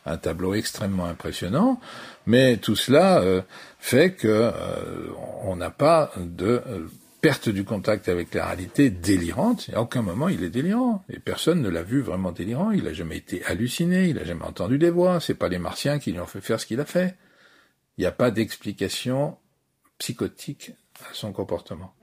un 0.05 0.17
tableau 0.17 0.53
extrêmement 0.53 1.05
impressionnant, 1.05 1.79
mais 2.25 2.57
tout 2.57 2.75
cela 2.75 3.21
euh, 3.21 3.41
fait 3.79 4.13
que 4.13 4.27
euh, 4.27 5.11
on 5.43 5.55
n'a 5.55 5.69
pas 5.69 6.11
de 6.17 6.61
perte 7.21 7.49
du 7.49 7.63
contact 7.63 8.07
avec 8.07 8.33
la 8.33 8.45
réalité 8.45 8.89
délirante. 8.89 9.69
À 9.73 9.81
aucun 9.81 10.01
moment 10.01 10.29
il 10.29 10.43
est 10.43 10.49
délirant. 10.49 11.03
Et 11.09 11.19
personne 11.19 11.61
ne 11.61 11.69
l'a 11.69 11.83
vu 11.83 12.01
vraiment 12.01 12.31
délirant. 12.31 12.71
Il 12.71 12.85
n'a 12.85 12.93
jamais 12.93 13.17
été 13.17 13.43
halluciné. 13.45 14.07
Il 14.07 14.15
n'a 14.15 14.23
jamais 14.23 14.45
entendu 14.45 14.77
des 14.77 14.89
voix. 14.89 15.19
C'est 15.19 15.33
pas 15.33 15.49
les 15.49 15.59
martiens 15.59 15.99
qui 15.99 16.11
lui 16.11 16.19
ont 16.19 16.25
fait 16.25 16.41
faire 16.41 16.59
ce 16.59 16.65
qu'il 16.65 16.79
a 16.79 16.85
fait. 16.85 17.15
Il 17.97 18.01
n'y 18.01 18.07
a 18.07 18.11
pas 18.11 18.31
d'explication 18.31 19.37
psychotique 19.97 20.71
à 21.01 21.13
son 21.13 21.33
comportement. 21.33 21.93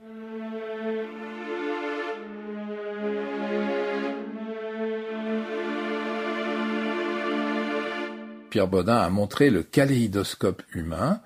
Pierre 8.49 8.67
Baudin 8.67 8.97
a 8.97 9.09
montré 9.09 9.49
le 9.49 9.63
kaléidoscope 9.63 10.63
humain 10.73 11.21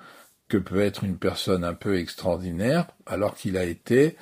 que 0.48 0.58
peut 0.58 0.82
être 0.82 1.04
une 1.04 1.18
personne 1.18 1.64
un 1.64 1.74
peu 1.74 1.98
extraordinaire 1.98 2.88
alors 3.06 3.36
qu'il 3.36 3.58
a 3.58 3.64
été 3.64 4.18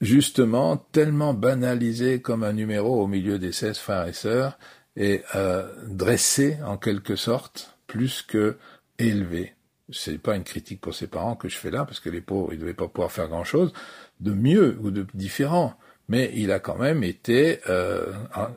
justement 0.00 0.76
tellement 0.76 1.34
banalisé 1.34 2.20
comme 2.20 2.44
un 2.44 2.52
numéro 2.52 3.02
au 3.02 3.06
milieu 3.06 3.38
des 3.38 3.52
16 3.52 3.78
frères 3.78 4.06
et 4.06 4.12
sœurs 4.12 4.58
et 4.96 5.22
euh, 5.34 5.68
dressé 5.86 6.58
en 6.64 6.76
quelque 6.76 7.16
sorte 7.16 7.76
plus 7.86 8.22
que 8.22 8.56
élevé. 8.98 9.54
C'est 9.90 10.18
pas 10.18 10.34
une 10.34 10.44
critique 10.44 10.80
pour 10.80 10.94
ses 10.94 11.06
parents 11.06 11.36
que 11.36 11.48
je 11.48 11.56
fais 11.56 11.70
là 11.70 11.84
parce 11.84 12.00
que 12.00 12.10
les 12.10 12.20
pauvres 12.20 12.52
ils 12.52 12.58
devaient 12.58 12.74
pas 12.74 12.88
pouvoir 12.88 13.12
faire 13.12 13.28
grand 13.28 13.44
chose 13.44 13.72
de 14.20 14.32
mieux 14.32 14.78
ou 14.80 14.90
de 14.90 15.06
différent 15.14 15.76
mais 16.08 16.32
il 16.34 16.52
a 16.52 16.60
quand 16.60 16.78
même 16.78 17.02
été 17.02 17.60
euh, 17.68 18.12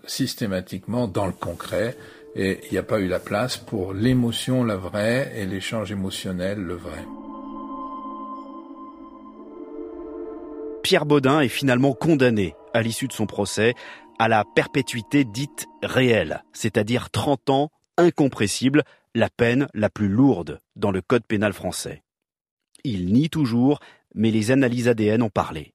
systématiquement 0.06 1.08
dans 1.08 1.26
le 1.26 1.34
concret 1.34 1.98
et 2.36 2.60
il 2.66 2.72
n'y 2.72 2.78
a 2.78 2.84
pas 2.84 3.00
eu 3.00 3.08
la 3.08 3.20
place 3.20 3.58
pour 3.58 3.94
l'émotion, 3.94 4.64
la 4.64 4.76
vraie, 4.76 5.32
et 5.36 5.46
l'échange 5.46 5.92
émotionnel, 5.92 6.60
le 6.60 6.76
vrai. 6.76 7.06
Pierre 10.84 11.06
Baudin 11.06 11.42
est 11.42 11.50
finalement 11.50 11.94
condamné, 11.94 12.56
à 12.74 12.82
l'issue 12.82 13.08
de 13.08 13.14
son 13.14 13.26
procès, 13.26 13.74
à 14.18 14.28
la 14.28 14.44
perpétuité 14.44 15.24
dite 15.24 15.68
réelle, 15.84 16.44
c'est-à-dire 16.54 17.10
30 17.10 17.50
ans 17.50 17.72
incompressibles, 17.98 18.84
la 19.16 19.30
peine 19.30 19.68
la 19.74 19.90
plus 19.90 20.08
lourde 20.08 20.60
dans 20.76 20.92
le 20.92 21.02
Code 21.02 21.26
pénal 21.26 21.54
français. 21.54 22.04
Il 22.84 23.12
nie 23.12 23.30
toujours, 23.30 23.80
mais 24.14 24.32
les 24.32 24.52
analyses 24.52 24.88
ADN 24.88 25.22
ont 25.22 25.30
parlé. 25.30 25.74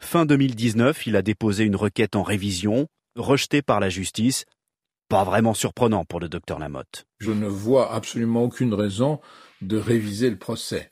Fin 0.00 0.26
2019, 0.26 1.06
il 1.06 1.16
a 1.16 1.22
déposé 1.22 1.64
une 1.64 1.76
requête 1.76 2.16
en 2.16 2.22
révision, 2.22 2.88
rejetée 3.16 3.62
par 3.62 3.80
la 3.80 3.88
justice, 3.88 4.44
pas 5.08 5.24
vraiment 5.24 5.54
surprenant 5.54 6.04
pour 6.04 6.20
le 6.20 6.28
docteur 6.28 6.58
Lamotte. 6.58 7.06
Je 7.18 7.32
ne 7.32 7.46
vois 7.46 7.92
absolument 7.92 8.44
aucune 8.44 8.74
raison 8.74 9.20
de 9.62 9.76
réviser 9.76 10.30
le 10.30 10.36
procès. 10.36 10.90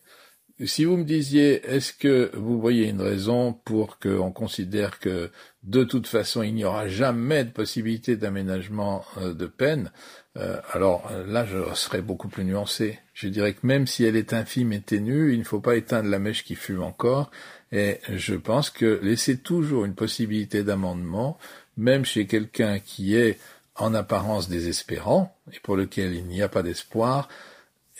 Si 0.64 0.86
vous 0.86 0.96
me 0.96 1.04
disiez, 1.04 1.62
est-ce 1.66 1.92
que 1.92 2.30
vous 2.34 2.58
voyez 2.58 2.88
une 2.88 3.02
raison 3.02 3.52
pour 3.52 3.98
qu'on 3.98 4.32
considère 4.32 4.98
que 5.00 5.30
de 5.64 5.84
toute 5.84 6.06
façon 6.06 6.42
il 6.42 6.54
n'y 6.54 6.64
aura 6.64 6.88
jamais 6.88 7.44
de 7.44 7.50
possibilité 7.50 8.16
d'aménagement 8.16 9.04
euh, 9.18 9.34
de 9.34 9.44
peine, 9.44 9.92
euh, 10.38 10.58
alors 10.72 11.10
là 11.26 11.44
je 11.44 11.74
serais 11.74 12.00
beaucoup 12.00 12.28
plus 12.28 12.44
nuancé. 12.44 12.98
Je 13.12 13.28
dirais 13.28 13.52
que 13.52 13.66
même 13.66 13.86
si 13.86 14.04
elle 14.04 14.16
est 14.16 14.32
infime 14.32 14.72
et 14.72 14.80
ténue, 14.80 15.34
il 15.34 15.40
ne 15.40 15.44
faut 15.44 15.60
pas 15.60 15.76
éteindre 15.76 16.08
la 16.08 16.18
mèche 16.18 16.42
qui 16.42 16.54
fume 16.54 16.82
encore, 16.82 17.30
et 17.70 17.98
je 18.08 18.34
pense 18.34 18.70
que 18.70 18.98
laisser 19.02 19.36
toujours 19.36 19.84
une 19.84 19.94
possibilité 19.94 20.64
d'amendement, 20.64 21.36
même 21.76 22.06
chez 22.06 22.26
quelqu'un 22.26 22.78
qui 22.78 23.14
est 23.14 23.38
en 23.78 23.94
apparence 23.94 24.48
désespérant 24.48 25.36
et 25.52 25.60
pour 25.60 25.76
lequel 25.76 26.14
il 26.14 26.26
n'y 26.26 26.42
a 26.42 26.48
pas 26.48 26.62
d'espoir, 26.62 27.28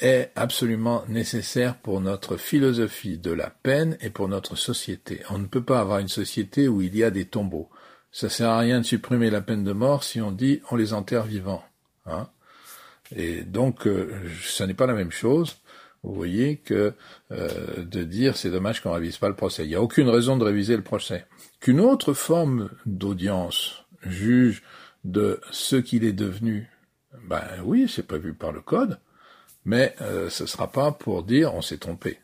est 0.00 0.30
absolument 0.36 1.04
nécessaire 1.08 1.76
pour 1.76 2.00
notre 2.00 2.36
philosophie 2.36 3.16
de 3.16 3.32
la 3.32 3.50
peine 3.50 3.96
et 4.00 4.10
pour 4.10 4.28
notre 4.28 4.56
société. 4.56 5.22
On 5.30 5.38
ne 5.38 5.46
peut 5.46 5.62
pas 5.62 5.80
avoir 5.80 6.00
une 6.00 6.08
société 6.08 6.68
où 6.68 6.82
il 6.82 6.94
y 6.94 7.02
a 7.02 7.10
des 7.10 7.24
tombeaux. 7.24 7.70
Ça 8.12 8.28
sert 8.28 8.50
à 8.50 8.58
rien 8.58 8.80
de 8.80 8.86
supprimer 8.86 9.30
la 9.30 9.40
peine 9.40 9.64
de 9.64 9.72
mort 9.72 10.04
si 10.04 10.20
on 10.20 10.32
dit 10.32 10.60
on 10.70 10.76
les 10.76 10.92
enterre 10.92 11.24
vivants. 11.24 11.64
Hein 12.06 12.28
et 13.14 13.42
donc, 13.42 13.86
euh, 13.86 14.10
ça 14.42 14.66
n'est 14.66 14.74
pas 14.74 14.86
la 14.86 14.94
même 14.94 15.12
chose. 15.12 15.58
Vous 16.02 16.14
voyez 16.14 16.56
que 16.56 16.92
euh, 17.32 17.84
de 17.84 18.04
dire 18.04 18.36
c'est 18.36 18.50
dommage 18.50 18.80
qu'on 18.80 18.90
ne 18.90 18.94
révise 18.94 19.18
pas 19.18 19.28
le 19.28 19.34
procès. 19.34 19.64
Il 19.64 19.68
n'y 19.68 19.74
a 19.74 19.82
aucune 19.82 20.08
raison 20.08 20.36
de 20.36 20.44
réviser 20.44 20.76
le 20.76 20.82
procès. 20.82 21.26
Qu'une 21.60 21.80
autre 21.80 22.12
forme 22.12 22.70
d'audience 22.84 23.84
juge 24.02 24.62
de 25.06 25.40
ce 25.52 25.76
qu'il 25.76 26.04
est 26.04 26.12
devenu, 26.12 26.68
ben 27.24 27.42
oui, 27.64 27.86
c'est 27.88 28.06
prévu 28.06 28.34
par 28.34 28.52
le 28.52 28.60
code, 28.60 28.98
mais 29.64 29.94
euh, 30.00 30.28
ce 30.28 30.42
ne 30.42 30.48
sera 30.48 30.70
pas 30.70 30.92
pour 30.92 31.22
dire 31.22 31.54
on 31.54 31.62
s'est 31.62 31.78
trompé. 31.78 32.18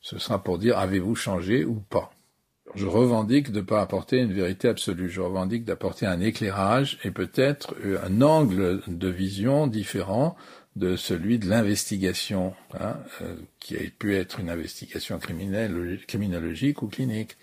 Ce 0.00 0.18
sera 0.18 0.42
pour 0.42 0.58
dire 0.58 0.78
avez-vous 0.78 1.14
changé 1.14 1.64
ou 1.64 1.74
pas. 1.74 2.10
Je 2.74 2.86
revendique 2.86 3.52
de 3.52 3.60
ne 3.60 3.64
pas 3.64 3.80
apporter 3.80 4.18
une 4.18 4.32
vérité 4.32 4.68
absolue. 4.68 5.08
Je 5.08 5.20
revendique 5.20 5.64
d'apporter 5.64 6.06
un 6.06 6.20
éclairage 6.20 6.98
et 7.04 7.10
peut-être 7.10 7.76
un 8.02 8.20
angle 8.20 8.80
de 8.88 9.08
vision 9.08 9.66
différent 9.66 10.34
de 10.74 10.96
celui 10.96 11.38
de 11.38 11.48
l'investigation, 11.48 12.52
hein, 12.80 12.96
euh, 13.22 13.36
qui 13.60 13.76
a 13.76 13.80
pu 13.96 14.16
être 14.16 14.40
une 14.40 14.50
investigation 14.50 15.18
criminelle, 15.18 16.00
criminologique 16.08 16.82
ou 16.82 16.88
clinique. 16.88 17.36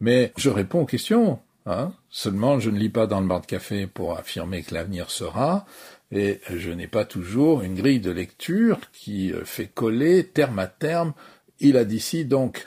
Mais 0.00 0.32
je 0.36 0.50
réponds 0.50 0.82
aux 0.82 0.86
questions. 0.86 1.38
Hein? 1.66 1.92
Seulement, 2.10 2.60
je 2.60 2.70
ne 2.70 2.78
lis 2.78 2.90
pas 2.90 3.06
dans 3.06 3.20
le 3.20 3.26
bar 3.26 3.40
de 3.40 3.46
café 3.46 3.86
pour 3.86 4.18
affirmer 4.18 4.62
que 4.62 4.74
l'avenir 4.74 5.10
sera, 5.10 5.64
et 6.12 6.40
je 6.50 6.70
n'ai 6.70 6.86
pas 6.86 7.04
toujours 7.04 7.62
une 7.62 7.74
grille 7.74 8.00
de 8.00 8.10
lecture 8.10 8.78
qui 8.92 9.32
euh, 9.32 9.44
fait 9.44 9.66
coller 9.66 10.26
terme 10.26 10.58
à 10.58 10.66
terme. 10.66 11.14
Il 11.60 11.76
a 11.76 11.84
d'ici 11.84 12.24
donc. 12.24 12.66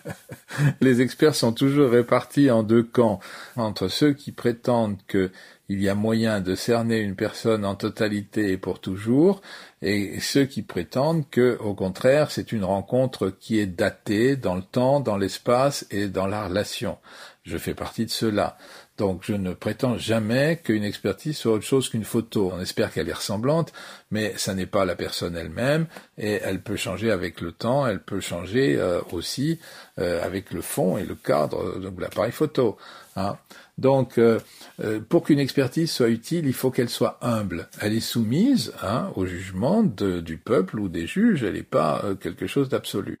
Les 0.80 1.02
experts 1.02 1.34
sont 1.34 1.52
toujours 1.52 1.90
répartis 1.90 2.50
en 2.50 2.62
deux 2.62 2.82
camps, 2.82 3.20
entre 3.56 3.88
ceux 3.88 4.12
qui 4.12 4.32
prétendent 4.32 4.98
qu'il 5.08 5.30
y 5.68 5.88
a 5.88 5.94
moyen 5.94 6.40
de 6.40 6.54
cerner 6.54 7.00
une 7.00 7.16
personne 7.16 7.64
en 7.64 7.74
totalité 7.74 8.52
et 8.52 8.56
pour 8.56 8.80
toujours, 8.80 9.42
et 9.82 10.20
ceux 10.20 10.44
qui 10.44 10.62
prétendent 10.62 11.28
que, 11.28 11.58
au 11.60 11.74
contraire, 11.74 12.30
c'est 12.30 12.52
une 12.52 12.64
rencontre 12.64 13.28
qui 13.28 13.58
est 13.58 13.66
datée 13.66 14.36
dans 14.36 14.54
le 14.54 14.62
temps, 14.62 15.00
dans 15.00 15.18
l'espace 15.18 15.84
et 15.90 16.08
dans 16.08 16.26
la 16.26 16.46
relation. 16.46 16.98
Je 17.44 17.58
fais 17.58 17.74
partie 17.74 18.06
de 18.06 18.10
cela. 18.10 18.56
Donc 18.96 19.22
je 19.24 19.34
ne 19.34 19.52
prétends 19.52 19.98
jamais 19.98 20.60
qu'une 20.64 20.82
expertise 20.82 21.36
soit 21.36 21.52
autre 21.52 21.64
chose 21.64 21.90
qu'une 21.90 22.04
photo. 22.04 22.50
On 22.54 22.58
espère 22.58 22.90
qu'elle 22.90 23.10
est 23.10 23.14
ressemblante, 23.14 23.70
mais 24.10 24.32
ça 24.38 24.54
n'est 24.54 24.64
pas 24.64 24.86
la 24.86 24.96
personne 24.96 25.36
elle-même, 25.36 25.86
et 26.16 26.40
elle 26.42 26.62
peut 26.62 26.76
changer 26.76 27.10
avec 27.10 27.42
le 27.42 27.52
temps, 27.52 27.86
elle 27.86 28.00
peut 28.00 28.20
changer 28.20 28.78
euh, 28.78 29.02
aussi 29.12 29.58
euh, 29.98 30.24
avec 30.24 30.52
le 30.52 30.62
fond 30.62 30.96
et 30.96 31.04
le 31.04 31.16
cadre 31.16 31.78
de 31.78 32.00
l'appareil 32.00 32.32
photo. 32.32 32.78
Hein. 33.16 33.36
Donc, 33.76 34.16
euh, 34.16 34.40
pour 35.10 35.24
qu'une 35.24 35.40
expertise 35.40 35.90
soit 35.90 36.08
utile, 36.08 36.46
il 36.46 36.54
faut 36.54 36.70
qu'elle 36.70 36.88
soit 36.88 37.18
humble. 37.20 37.68
Elle 37.78 37.92
est 37.92 38.00
soumise 38.00 38.72
hein, 38.82 39.10
au 39.16 39.26
jugement 39.26 39.82
du 39.82 40.38
peuple 40.38 40.78
ou 40.78 40.88
des 40.88 41.06
juges, 41.06 41.42
elle 41.42 41.54
n'est 41.54 41.62
pas 41.62 42.04
quelque 42.20 42.46
chose 42.46 42.70
d'absolu. 42.70 43.18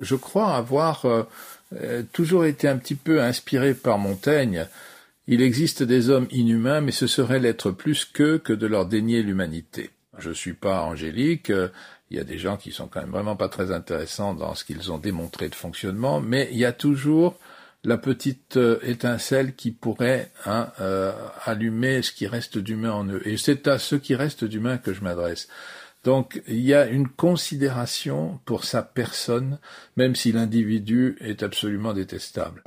Je 0.00 0.14
crois 0.14 0.54
avoir 0.54 1.06
euh, 1.06 1.22
toujours 2.12 2.44
été 2.44 2.68
un 2.68 2.76
petit 2.76 2.94
peu 2.94 3.22
inspiré 3.22 3.74
par 3.74 3.98
Montaigne. 3.98 4.66
Il 5.28 5.42
existe 5.42 5.82
des 5.82 6.08
hommes 6.08 6.28
inhumains, 6.30 6.80
mais 6.80 6.92
ce 6.92 7.08
serait 7.08 7.40
l'être 7.40 7.72
plus 7.72 8.04
qu'eux 8.04 8.38
que 8.38 8.52
de 8.52 8.66
leur 8.66 8.86
dénier 8.86 9.22
l'humanité. 9.22 9.90
Je 10.18 10.30
suis 10.30 10.52
pas 10.52 10.82
angélique, 10.82 11.50
euh, 11.50 11.68
il 12.10 12.16
y 12.16 12.20
a 12.20 12.24
des 12.24 12.38
gens 12.38 12.56
qui 12.56 12.70
sont 12.70 12.86
quand 12.86 13.00
même 13.00 13.10
vraiment 13.10 13.34
pas 13.34 13.48
très 13.48 13.72
intéressants 13.72 14.34
dans 14.34 14.54
ce 14.54 14.64
qu'ils 14.64 14.92
ont 14.92 14.98
démontré 14.98 15.48
de 15.48 15.56
fonctionnement, 15.56 16.20
mais 16.20 16.48
il 16.52 16.58
y 16.58 16.64
a 16.64 16.72
toujours 16.72 17.36
la 17.82 17.98
petite 17.98 18.56
euh, 18.56 18.78
étincelle 18.82 19.54
qui 19.54 19.72
pourrait 19.72 20.30
hein, 20.44 20.70
allumer 21.44 22.02
ce 22.02 22.12
qui 22.12 22.28
reste 22.28 22.58
d'humain 22.58 22.92
en 22.92 23.06
eux. 23.08 23.22
Et 23.26 23.36
c'est 23.36 23.66
à 23.66 23.80
ce 23.80 23.96
qui 23.96 24.14
reste 24.14 24.44
d'humain 24.44 24.78
que 24.78 24.92
je 24.92 25.02
m'adresse. 25.02 25.48
Donc 26.06 26.40
il 26.46 26.60
y 26.60 26.72
a 26.72 26.86
une 26.86 27.08
considération 27.08 28.38
pour 28.44 28.62
sa 28.62 28.80
personne, 28.84 29.58
même 29.96 30.14
si 30.14 30.30
l'individu 30.30 31.16
est 31.20 31.42
absolument 31.42 31.94
détestable. 31.94 32.62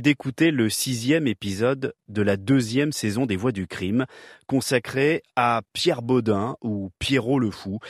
D'écouter 0.00 0.52
le 0.52 0.70
sixième 0.70 1.26
épisode 1.26 1.92
de 2.06 2.22
la 2.22 2.36
deuxième 2.36 2.92
saison 2.92 3.26
des 3.26 3.34
Voix 3.34 3.50
du 3.50 3.66
crime, 3.66 4.06
consacré 4.46 5.22
à 5.34 5.62
Pierre 5.72 6.02
Baudin 6.02 6.56
ou 6.62 6.90
Pierrot 7.00 7.40
le 7.40 7.50
Fou, 7.50 7.80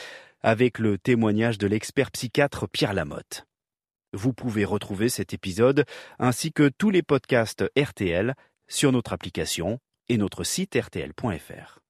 avec 0.40 0.78
le 0.78 0.96
témoignage 0.96 1.58
de 1.58 1.66
l'expert 1.66 2.10
psychiatre 2.10 2.66
Pierre 2.66 2.94
Lamotte. 2.94 3.44
Vous 4.14 4.32
pouvez 4.32 4.64
retrouver 4.64 5.10
cet 5.10 5.34
épisode 5.34 5.84
ainsi 6.18 6.50
que 6.50 6.70
tous 6.78 6.88
les 6.88 7.02
podcasts 7.02 7.64
RTL 7.78 8.34
sur 8.68 8.90
notre 8.90 9.12
application 9.12 9.78
et 10.08 10.16
notre 10.16 10.44
site 10.44 10.76
rtl.fr. 10.76 11.80